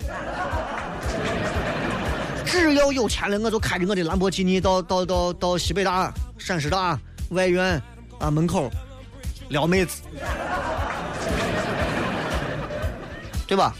[2.47, 6.99] 只要有钱了，我就开着我的兰博基尼到到到到西北大、陕师大
[7.29, 7.79] 外院
[8.19, 8.71] 啊门口
[9.49, 10.03] 撩妹子，
[13.47, 13.75] 对吧？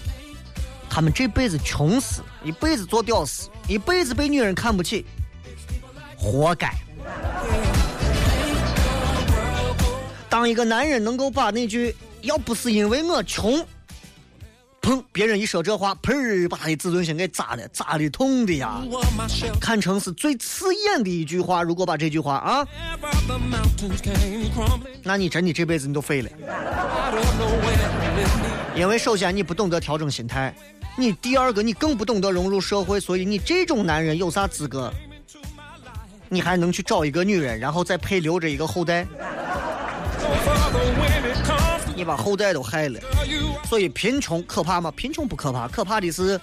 [0.91, 5.07] 他们这辈子穷死，一辈子做屌丝，一辈子被女人看不起，
[6.17, 6.73] 活该。
[10.29, 13.65] 当一个男人能够把那句“要不是因为我穷”，
[14.89, 18.81] 砰，别人一说这话，砰，把他的自尊心给砸的，砸的痛的呀，
[19.61, 21.63] 看成是最刺眼的一句话。
[21.63, 22.67] 如果把这句话啊，
[25.03, 26.31] 那你真的这辈子你都废了。
[28.75, 30.55] 因为首先你不懂得调整心态，
[30.97, 34.91] 你第二个你更不懂得融入社会，所以你这种男人有啥资格？
[36.31, 39.07] 你还能去找一个女人，然后再配留着一个后代？
[41.99, 43.01] 你把后代都害了，
[43.65, 44.89] 所以贫穷可怕吗？
[44.95, 46.41] 贫穷不可怕，可怕的是，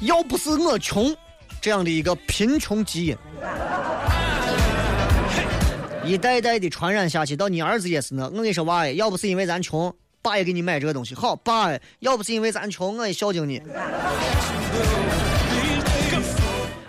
[0.00, 1.14] 要不是我穷，
[1.60, 3.16] 这样的一个贫穷基因，
[6.02, 8.24] 一代代的传染下去，到你儿子也是那。
[8.24, 11.14] 我跟你说，娃哎，要不是因为咱穷，爸也给你买这个东西。
[11.14, 13.60] 好，爸哎，要不是因为咱穷，我也孝敬你。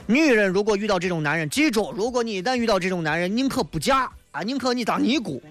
[0.05, 5.43] 女人如果遇到这种男人，记住，如果你一旦遇到这种男人，宁可不嫁啊，宁可你当尼姑。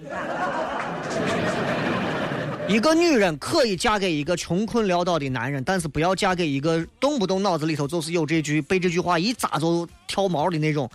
[2.67, 10.89] 一个女人可以嫁给一个穷困潦倒的男人，但是不要嫁给一个动不动脑子里头就是有这句被这句话一扎就跳毛的那种。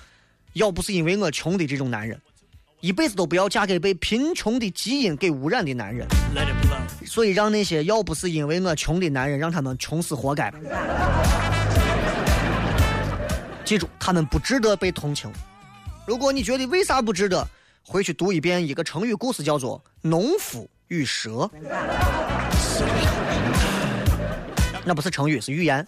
[0.54, 2.18] 要不是因为我穷的这种男人，
[2.80, 6.06] 一辈子都不要嫁给被贫穷的基因给污染的男人。
[7.04, 10.52] 所以让那些要不是因为我穷的男人，让他们穷死活该。
[13.64, 15.30] 记住，他们不值得被同情。
[16.06, 17.46] 如果你觉得为啥不值得，
[17.84, 21.30] 回去读一遍一个成语故事，叫做《农夫与蛇》。
[24.84, 25.86] 那不是成语，是寓言。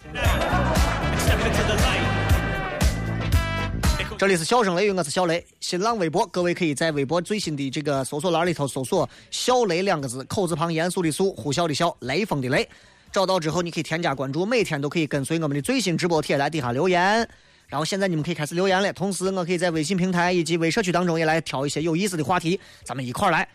[4.17, 5.43] 这里是笑声雷雨，我是小雷。
[5.59, 12.69] 新浪微博，各位可以在微博最新的这个搜索栏里头搜索“小雷”两个字，口字旁严肃的肃，呼啸的啸，雷锋的雷。
[13.11, 17.27] 找到之后，你可以添加关注，每天都可以跟随我们的最新直播帖来底下留言。
[17.67, 23.47] 然后现在你们可以开始留言了，同时我可以在微信平台以及微社区当中也来挑一些有意思的话题，咱们一块儿来。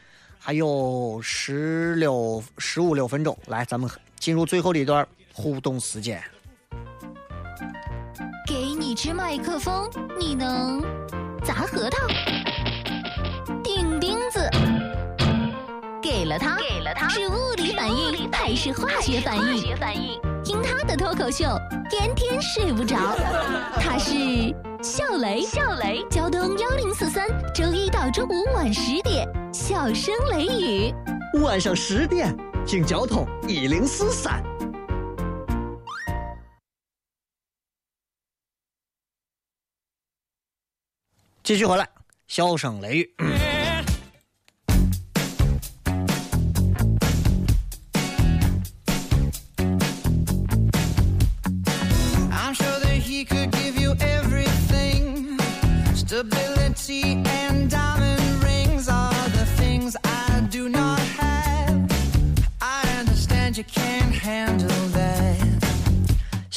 [0.47, 3.91] 还有十六、十五六分钟，来，咱们
[4.21, 6.23] 进入最后的一段互动时间。
[8.47, 10.81] 给你支麦克风，你能
[11.43, 12.07] 砸核桃、
[13.65, 14.49] 钉钉子？
[16.01, 19.77] 给了他，给了他，是物理反应还是化学反应？
[20.45, 21.45] 听他的脱口秀，
[21.91, 22.97] 天天睡不着。
[23.81, 24.15] 他是
[24.87, 30.95] 笑雷，笑雷，交通幺零四三，周一到周五晚十点，笑声雷雨。
[31.43, 32.32] 晚上十点，
[32.64, 34.41] 听交通一零四三。
[41.43, 41.89] 继续回来，
[42.28, 43.14] 笑声雷雨。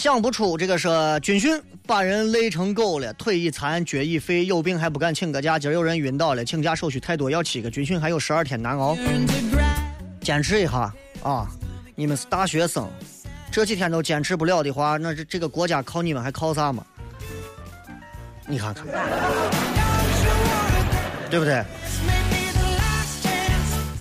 [0.09, 0.89] 想不出这个是
[1.21, 5.59] 军训把人累成狗了，腿已残，脚已废，有病还不敢请个假。
[5.59, 7.69] 今儿有人晕倒了，请假手续太多，要七个。
[7.69, 8.97] 军训还有十二天难熬，
[10.19, 10.91] 坚持一下
[11.21, 11.47] 啊！
[11.93, 12.89] 你们是大学生，
[13.51, 16.83] 这几天都坚持不了的话，那这这个国家靠你们还靠啥嘛？
[18.47, 18.83] 你看看，
[21.29, 21.63] 对不对？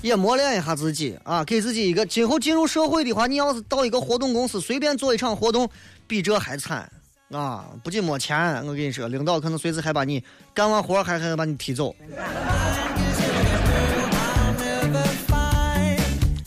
[0.01, 5.69] 也磨练一下自己啊，给自己一个今后进入社会的话，你要是到一个活动公司随便做一场活动，
[6.09, 6.91] 比这还惨
[7.31, 7.67] 啊！
[7.85, 11.95] 不仅没钱，我跟你说，领导可能随时还把你干完活还还把你踢走。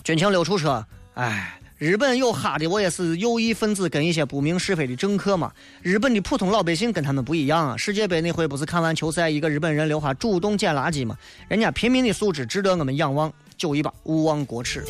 [0.03, 0.83] 军情六处车，
[1.13, 5.51] 哎，日本有哈的，我也是右翼分子跟一些不明是非的政客嘛。
[5.83, 7.77] 日本的普通老百姓跟他们不一样啊。
[7.77, 11.15] 世界杯那回不是看完球赛，一个日本人留下主动捡垃圾嘛？
[11.47, 14.83] 人家平民的素质值得我们仰望，九一八勿忘国耻。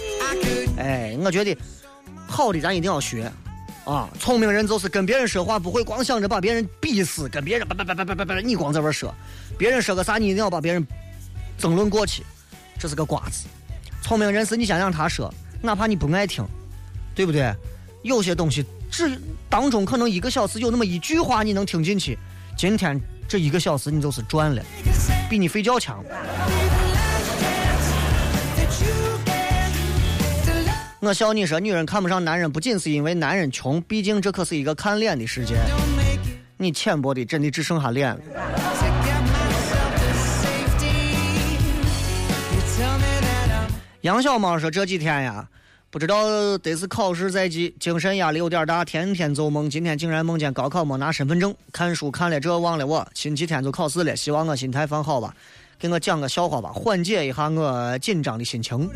[0.78, 1.56] 哎，我觉得
[2.26, 3.30] 好的咱一定要学
[3.92, 4.10] 啊。
[4.20, 9.14] 聪明人就是跟别人说话不会光想着把别人逼死，跟别人叭叭叭叭叭叭叭，你光在这说，
[9.58, 10.86] 别人说个啥你一定要把别人
[11.58, 12.24] 争论过去，
[12.80, 13.48] 这是个瓜子。
[14.02, 16.46] 聪明人是，你想让他说，哪怕你不爱听，
[17.14, 17.54] 对不对？
[18.04, 22.18] 有些东西只当中可能一个小时有那么一句话你能听进去，
[22.58, 24.64] 今天这一个小时你就是赚了，
[25.30, 26.04] 比你睡觉强。
[31.04, 35.56] 我笑你说女人看不上男人，不仅是因为男人穷，毕竟这可是一个看脸的世界。
[36.58, 38.22] 你浅薄的真的只剩下脸了。
[44.02, 45.48] 杨小猫说这几天呀，
[45.90, 49.68] 不知道得是考试在即，精神压力有点大，天天做梦。
[49.68, 55.36] 今天竟然梦见高考没拿身份证，看书看了这忘了我，星期天就考试了，希望我心态放好吧。
[55.80, 58.88] 给我讲个笑话吧，缓解一下我紧张的心情。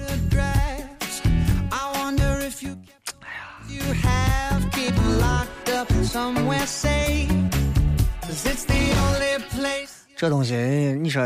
[10.15, 10.55] 这东西
[11.01, 11.21] 你说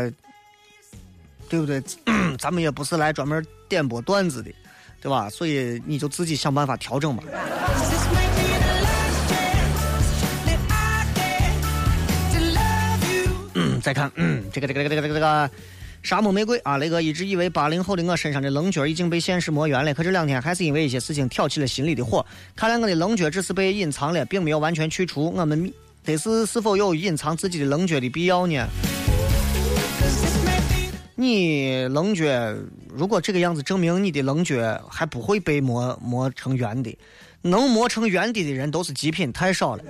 [1.48, 1.80] 对不对？
[2.36, 4.52] 咱们也不是来专门点播段子的，
[5.00, 5.30] 对吧？
[5.30, 7.22] 所以你就自己想办法调整吧。
[13.54, 15.50] 嗯， 再看，嗯，这个这个这个这个这个
[16.02, 22.24] 沙漠玫瑰啊，雷哥一直以为八零后的我身上的棱角已经被现实磨圆了，可这两天还是因为一些事情挑起了心里的火。
[22.56, 25.30] 看来我的棱角只是被隐藏了，并没有完全去除。
[25.30, 25.72] 我们
[26.02, 28.66] 得是是否有隐藏自己的棱角的必要呢？
[31.14, 32.24] 你棱角
[32.88, 36.96] 如果这个样子，证明你的棱角还不会被磨磨成圆的。
[37.42, 39.84] 能磨成圆的的人都是极品，太少了。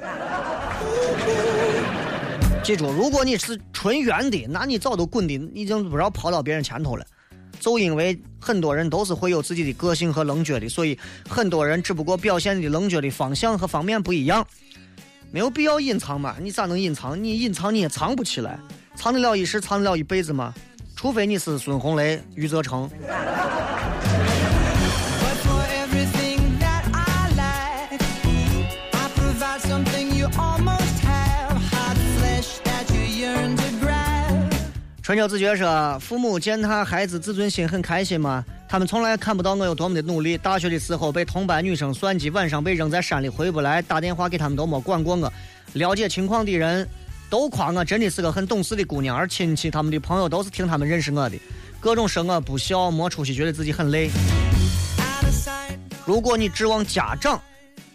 [2.63, 7.05] 记住，如果你是纯圆的，那你早都滚的，已经不知道跑到别人前头了。
[7.59, 10.99] 就因为很多人都是会有自己的个性和棱角的，所以
[11.29, 14.47] 很多人只不过表现的棱角的方向和方面不一样，
[15.31, 16.37] 没有必要隐藏嘛。
[16.41, 17.23] 你咋能隐藏？
[17.23, 18.59] 你隐藏你也藏不起来，
[18.95, 20.55] 藏得了一时，藏得了一辈子吗？
[20.95, 22.89] 除非你是孙红雷、余则成。
[35.11, 38.45] 春秋子觉说：“父母践踏孩子自尊心很开心吗？
[38.69, 40.39] 他们从来看不到我有多么的努力。
[40.39, 45.33] 大学的时候被同班女生算计，晚上被扔在山里回不来，打电话给他们都没管过我。
[45.73, 46.89] 了解情况的人
[47.29, 51.37] 都夸我真的是个很懂事的姑娘，而亲戚他们的朋友都是听他们认识我的，
[51.81, 54.09] 各种说我不孝、没出息，觉得自己很累。
[56.07, 57.43] 如果你指望家长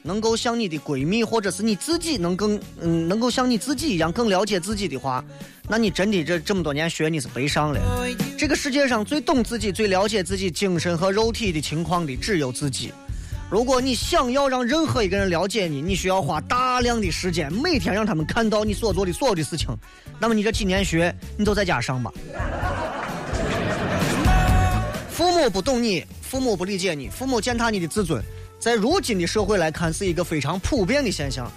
[0.06, 5.24] 能够像你的闺蜜或者是你自己能更嗯能够像你自己一样更了解自己的话。”
[5.68, 7.80] 那你真的这这么多年学你是白上了。
[8.38, 12.93] 这个世界上最懂自己、最了解自己精神和肉体的情况的只有自己。
[13.49, 19.68] 如果你想要让任何一个人了解你，你需要花大量的时间，每天让他们看到你所做的所有的事情。
[20.20, 22.12] 那么你这几年学，你都在家上吧。
[25.10, 28.22] 父母不懂你，父母不理解你，父母践踏你的自尊，
[28.60, 31.51] 在如今的社会来看，是一个非常普遍的现象。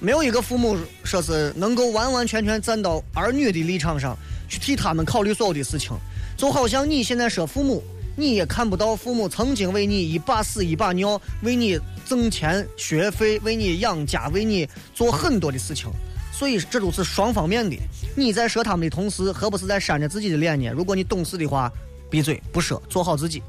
[0.00, 4.16] 没有一个父母说是能够完完全全站到儿女的立场上
[4.48, 5.92] 去替他们考虑所有的事情，
[6.36, 7.82] 就好像你现在说父母，
[8.16, 15.88] 你也看不到父母曾经为你一把屎一把尿，为你挣钱学费，为你养家，为你做很多的事情，
[16.32, 17.76] 所以这都是双方面的。
[18.14, 20.70] 你在说他们的同时，何不是在扇着自己的脸呢？
[20.70, 21.70] 如果你懂事的话，
[22.10, 23.42] 闭嘴不说，做好自己。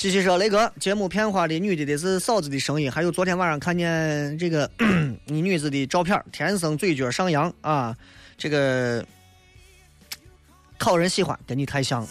[0.00, 4.70] 西西说：“雷哥，节目片花的女的的是嫂子的声音，还有昨天晚上看见这个
[5.28, 7.94] 你女子的照片，天生嘴角上扬啊，
[8.38, 9.04] 这个
[10.78, 12.02] 讨人喜欢，跟你太像。”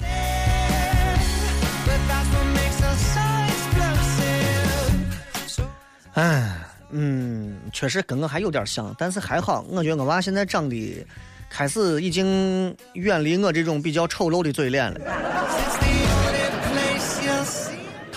[6.13, 6.59] 哎，
[6.91, 11.03] 嗯，确实跟我还有点像，但是还好，我觉得我娃现在长得
[11.49, 14.99] 开始已经远离我这种比较丑陋的嘴脸了。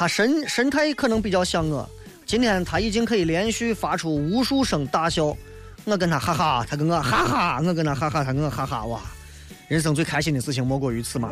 [0.02, 1.88] 他神神态可能比较像我，
[2.26, 5.26] 今天他已经可以连续发出无数声大笑，
[5.84, 9.00] 我跟他哈哈，他跟我哈哈，我跟他哈哈，他跟我哈哈，哇！
[9.68, 11.30] 人生最开心的事情莫过于此嘛。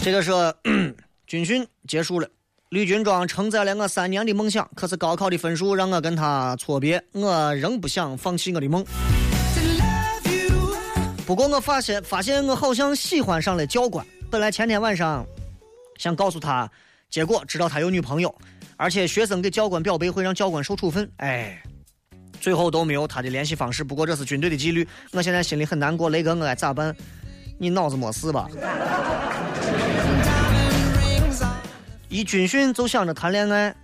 [0.00, 0.32] 这个是
[1.28, 2.26] 军训结束了。
[2.72, 8.82] 绿军装承载了我三年的梦想，可是高考的分数让我跟他错别，我仍不想放弃我的梦。
[11.26, 14.02] 不过我发现，发现我好像喜欢上了教官。
[14.30, 15.22] 本来前天晚上
[15.98, 16.66] 想告诉他，
[17.10, 18.34] 结果知道他有女朋友，
[18.78, 21.06] 而且学生给教官表白会让教官受处分。
[21.18, 21.62] 哎，
[22.40, 23.84] 最后都没有他的联系方式。
[23.84, 26.08] 不过这是军队的纪律，我现在心里很难过。
[26.08, 26.96] 雷哥，我该咋办？
[27.58, 28.48] 你脑子没事吧？
[32.12, 33.74] 一军训就想着谈恋爱，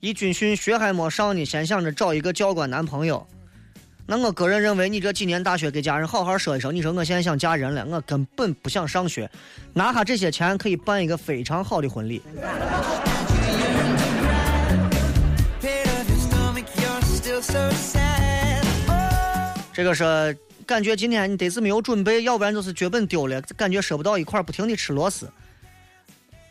[0.00, 3.26] 一军训学还没上呢，先想着找一个教官男朋友。
[4.04, 9.26] 那我个人认为，你这几年大学给家人好好说一声，你说我现在想嫁人了，我根本不想上学，
[9.72, 12.20] 拿下这些钱可以办一个非常好的婚礼。
[19.72, 25.26] 这个是感觉今天你得是没有准备，要不然就是脚本丢了，感觉说不到一块，不停的吃螺丝。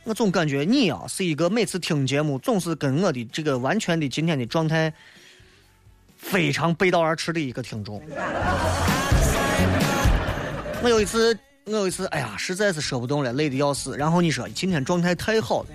[0.03, 4.91] 我总感觉你啊是一个每次听节目总是跟我的这个完全的今天的状态
[6.17, 8.01] 非常背道而驰的一个听众。
[10.83, 13.95] 我有一次，我有一次，哎呀，实在是说不动了，累得要死。
[13.95, 15.69] 然后你说今天状态太好了，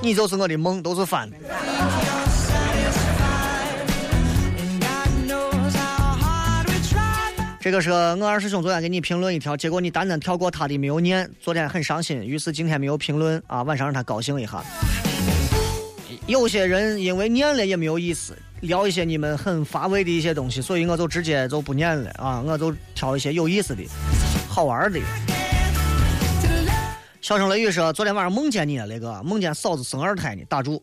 [0.00, 1.36] 你就是我的梦，都是翻的。
[7.64, 14.62] 这个是我二师兄昨天给你评论一条，结果你单单跳过他的没有念，昨天很伤心，于是今天没有评论啊，晚上让他高兴一下。
[16.26, 23.82] 有些人因为念了也没有意思，聊一些你们很乏味的一些东西，所以我就直接就不念了啊，我就挑一些有意思的、
[24.46, 25.00] 好玩的。
[27.22, 30.82] 笑声雷雨说，昨天晚上梦见你了，雷哥，梦见嫂子生二胎呢，打住。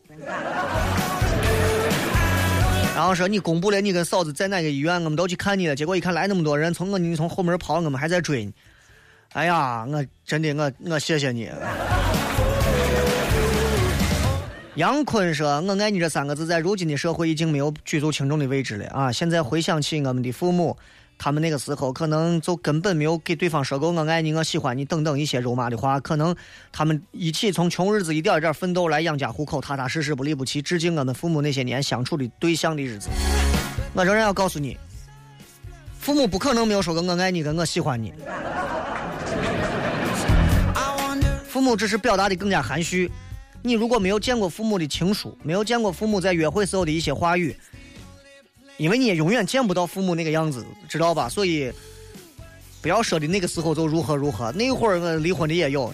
[2.94, 5.74] 然后说你公布了你跟嫂子在哪个医院，我们都去看你了。
[5.74, 8.52] 结果一看来那么多人，从我你从后门跑，我们还在追你。
[9.32, 11.50] 哎呀，我真的我我谢谢你。
[14.76, 19.12] 杨坤说：“我爱你这三个字在如今的社会已经没有举足轻重的位置了啊！
[19.12, 20.76] 现在回想起我们的父母，
[21.18, 26.34] 他们那个时候可能就根本没有给对方说过‘我爱你’‘我喜欢你’等等一些肉麻的话，可能
[26.72, 33.08] 他们一起从穷日子一点一点奋斗来养家糊口，踏踏实实不离不弃，致敬我们父母那些年相处的对象的日子。
[33.94, 34.76] 我仍然要告诉你，
[36.00, 38.12] 父母不可能没有说过‘我爱你’跟‘我喜欢你’，
[41.46, 43.10] 父母只是表达的更加含蓄。
[43.64, 47.54] 你如果没有见过父母的情书，没有见过父母在约会时候的一些话语，
[48.78, 51.28] 因为你也永远见不到父母那个样子，知道吧？
[51.28, 51.72] 所以
[52.80, 55.92] 不要说的那个时候就如何如何，那会儿我离婚的也有。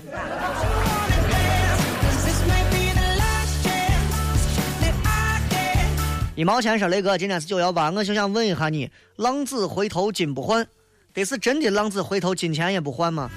[6.34, 10.64] 一毛钱说：“雷哥，今天是九幺八，我就想问一下你，浪子回头金不换，
[11.12, 13.28] 得是真的浪子回头金钱也不换吗？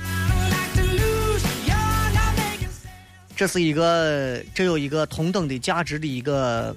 [3.35, 6.75] 这是一个，这有一个同等的价值的一个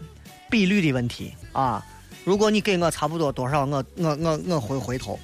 [0.51, 1.85] 比率的问题啊。
[2.25, 5.19] 如果你给我差不多多少，我我我我会回头。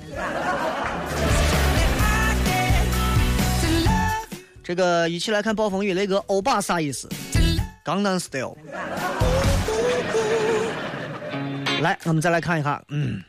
[4.63, 7.09] 这个一起来看暴风雨，雷哥欧巴啥意思？
[7.85, 8.55] 江南 style。
[11.81, 13.23] 来，我们再来看一看，嗯。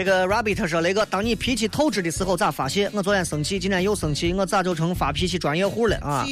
[0.00, 2.90] 这个 Rabbit 说：“雷哥，当你脾气透支的时候咋发泄？
[2.94, 6.26] 我昨天生气，今天又生气，我咋就成发脾气专业户了啊？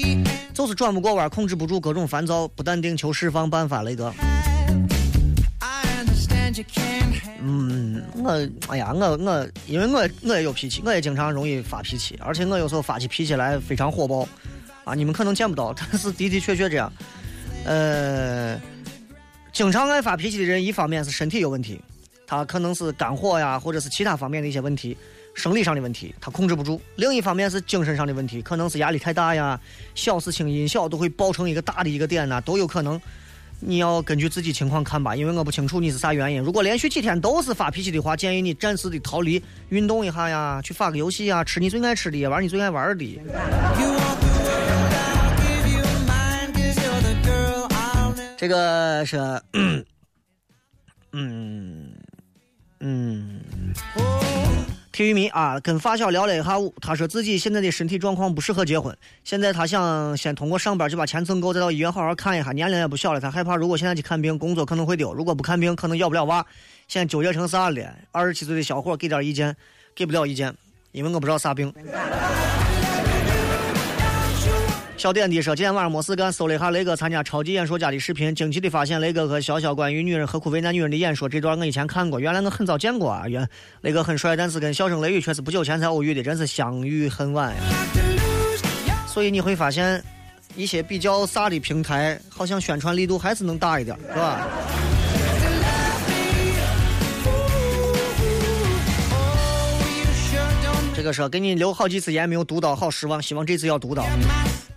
[0.55, 4.11] 就是转不过弯，控制不住各种烦躁，不淡定求释放办法，雷哥。
[7.43, 14.27] 嗯，我哎呀，我我因为我我也有脾气，我也经常容易发脾气，而且我有时候发起脾气来非常火爆，
[14.85, 16.91] 啊，你们可能见不到，但是的的确确这样。
[17.67, 18.59] 呃，
[19.53, 21.79] 经常爱发脾气的人，一方面是身体有问题，
[22.29, 24.95] 他可能是肝火呀，或者是其他方面的一些问题，
[25.35, 29.59] 生理上的问题，他控制不住；另一方面是精神上的问题，可能是压力太大呀，
[29.95, 33.01] 小事情音小都会爆成一个大的一个点呐，都有可能。
[33.61, 36.41] 你要根据自己情况看吧，因为我不清楚你是啥原因。
[36.41, 43.21] 如果连续几天都是发脾气的话，建议你暂时的逃离，运动一下呀，去发个游戏呀，吃你最爱吃的，玩你最爱玩的。
[48.37, 49.17] 这个是，
[51.13, 51.93] 嗯
[52.81, 53.41] 嗯，
[54.93, 62.53] 体育迷啊，跟发小聊了一下午，他说自己现在的身体状况不适合结婚，现在他想先通过上班就把钱挣够，再到医院好好看一下。
[62.53, 66.45] 年龄也不小了，他害怕如果现在去看病，工作可能会丢；如果不看病，可能要不了娃。
[66.87, 67.95] 现在纠结成啥了？
[68.13, 69.55] 二十七岁的小伙给点意见，
[69.95, 70.55] 给不了意见，
[70.93, 71.73] 因为我不知道啥病。
[74.99, 83.29] 小点滴说，今天晚上没事干，搜了一下雷哥参加超级演说家的视频，惊奇的发现雷哥和潇潇关于女人何苦为难女人的演说这段我以前看过，原来我很早见过啊。
[83.29, 83.49] 原
[83.83, 87.63] 雷哥很帅，但是跟笑声雷雨却是不久前才偶遇的，真是相遇很晚呀。
[89.07, 90.03] 所以你会发现，
[90.57, 94.49] 一些比较飒的平台，好像宣传力度还是能大一点，是吧？
[100.97, 104.05] 这个说给你留好几次言没有读到，好失望，希望这次要读到。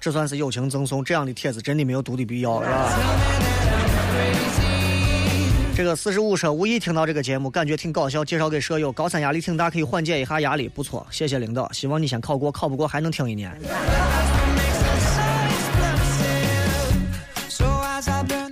[0.02, 1.02] 这算是友情赠送。
[1.02, 2.90] 这样的帖子真的没有读的必要，是吧？
[5.74, 8.92] 这个四十五说无意听到这个节目，感觉挺搞笑，介绍给舍友。
[8.92, 11.72] 高三压力挺大，可以缓解一下压力，不错，谢谢领导。
[11.72, 13.56] 希望你先考过，考不过还能听一年。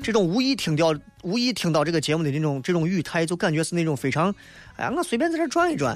[0.01, 4.33] 这种无意听到无意听到这个节目的这种这种语态，就感觉是那种非常，
[4.77, 5.95] 哎呀，我随便在这转一转。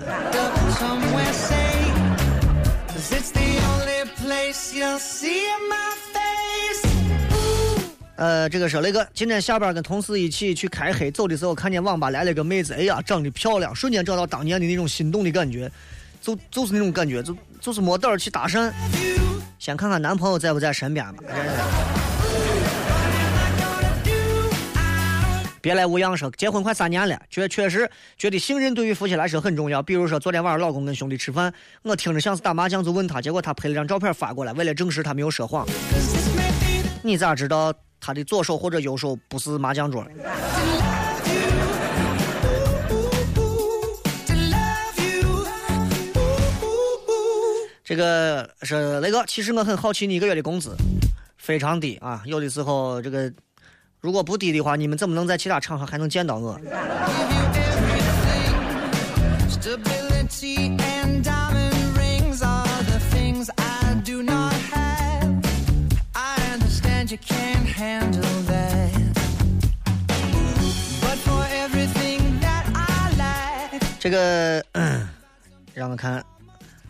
[8.16, 15.72] 呃，这个是雷哥，今天下班跟同事一起去开黑，走的时候看见网吧来了个妹子，哎呀，长得漂亮，瞬间找到当年的那种心动的感觉，
[16.22, 18.72] 就就是那种感觉，就就是没胆去搭讪，
[19.58, 21.24] 先看看男朋友在不在身边吧。
[21.28, 21.52] 真是
[25.64, 29.82] 别来无恙说，结婚快三年了，确确实觉得信任对于夫妻来说很重要。
[29.82, 31.54] 比如说昨天晚上老公跟兄弟吃饭，
[31.84, 35.66] 我听着像是打麻将，就问他，结果他拍了张照片发过来，为了证实他没有说谎。
[37.02, 40.06] 你咋知道他的左手或者右手不是麻将桌？
[47.86, 50.76] 这个是雷哥，其实我很好奇你一个月的工资
[51.38, 53.32] 非常低啊，有的时候这个
[54.04, 56.60] 如果不低的话，你们怎么能在其他场合还能见到我？
[74.02, 74.62] 这个，
[75.74, 76.22] 让我看。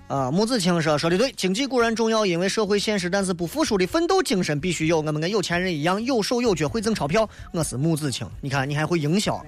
[0.08, 4.98] 啊，木子清说说的对，经济固然重要，因为社会现实，但是不服输的奋斗精神必须有。
[4.98, 7.28] 我们跟有钱人一样，有手有脚会挣钞票。
[7.52, 9.44] 我是木子清，你看你还会营销。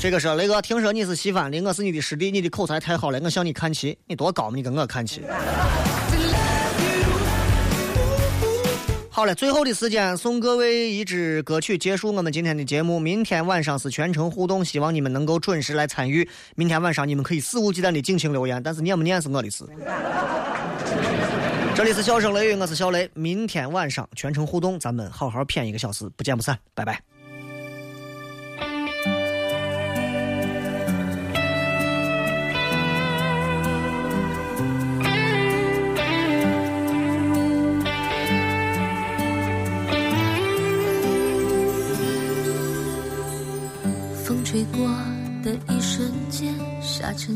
[0.00, 3.96] 这个说雷哥，听说你是西番的，我是你的师弟，你的口才太好了，我向你看齐。
[4.06, 4.56] 你多高嘛？
[4.56, 5.22] 你跟我看齐。
[9.14, 12.98] 好了，最后的时间送各位一支歌曲，结束我们今天的节目。
[12.98, 16.28] 明天晚上是全程互动，希望你们能够准时来参与。
[16.56, 19.64] 明天晚上你们可以肆无忌惮的尽情留言，但是念不念是我的事。
[21.76, 23.08] 这里是笑声雷雨，我是小雷。
[23.14, 27.00] 明天晚上全程互动，咱们好好谝一个小时，不见不散，拜拜。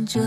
[0.08, 0.20] 这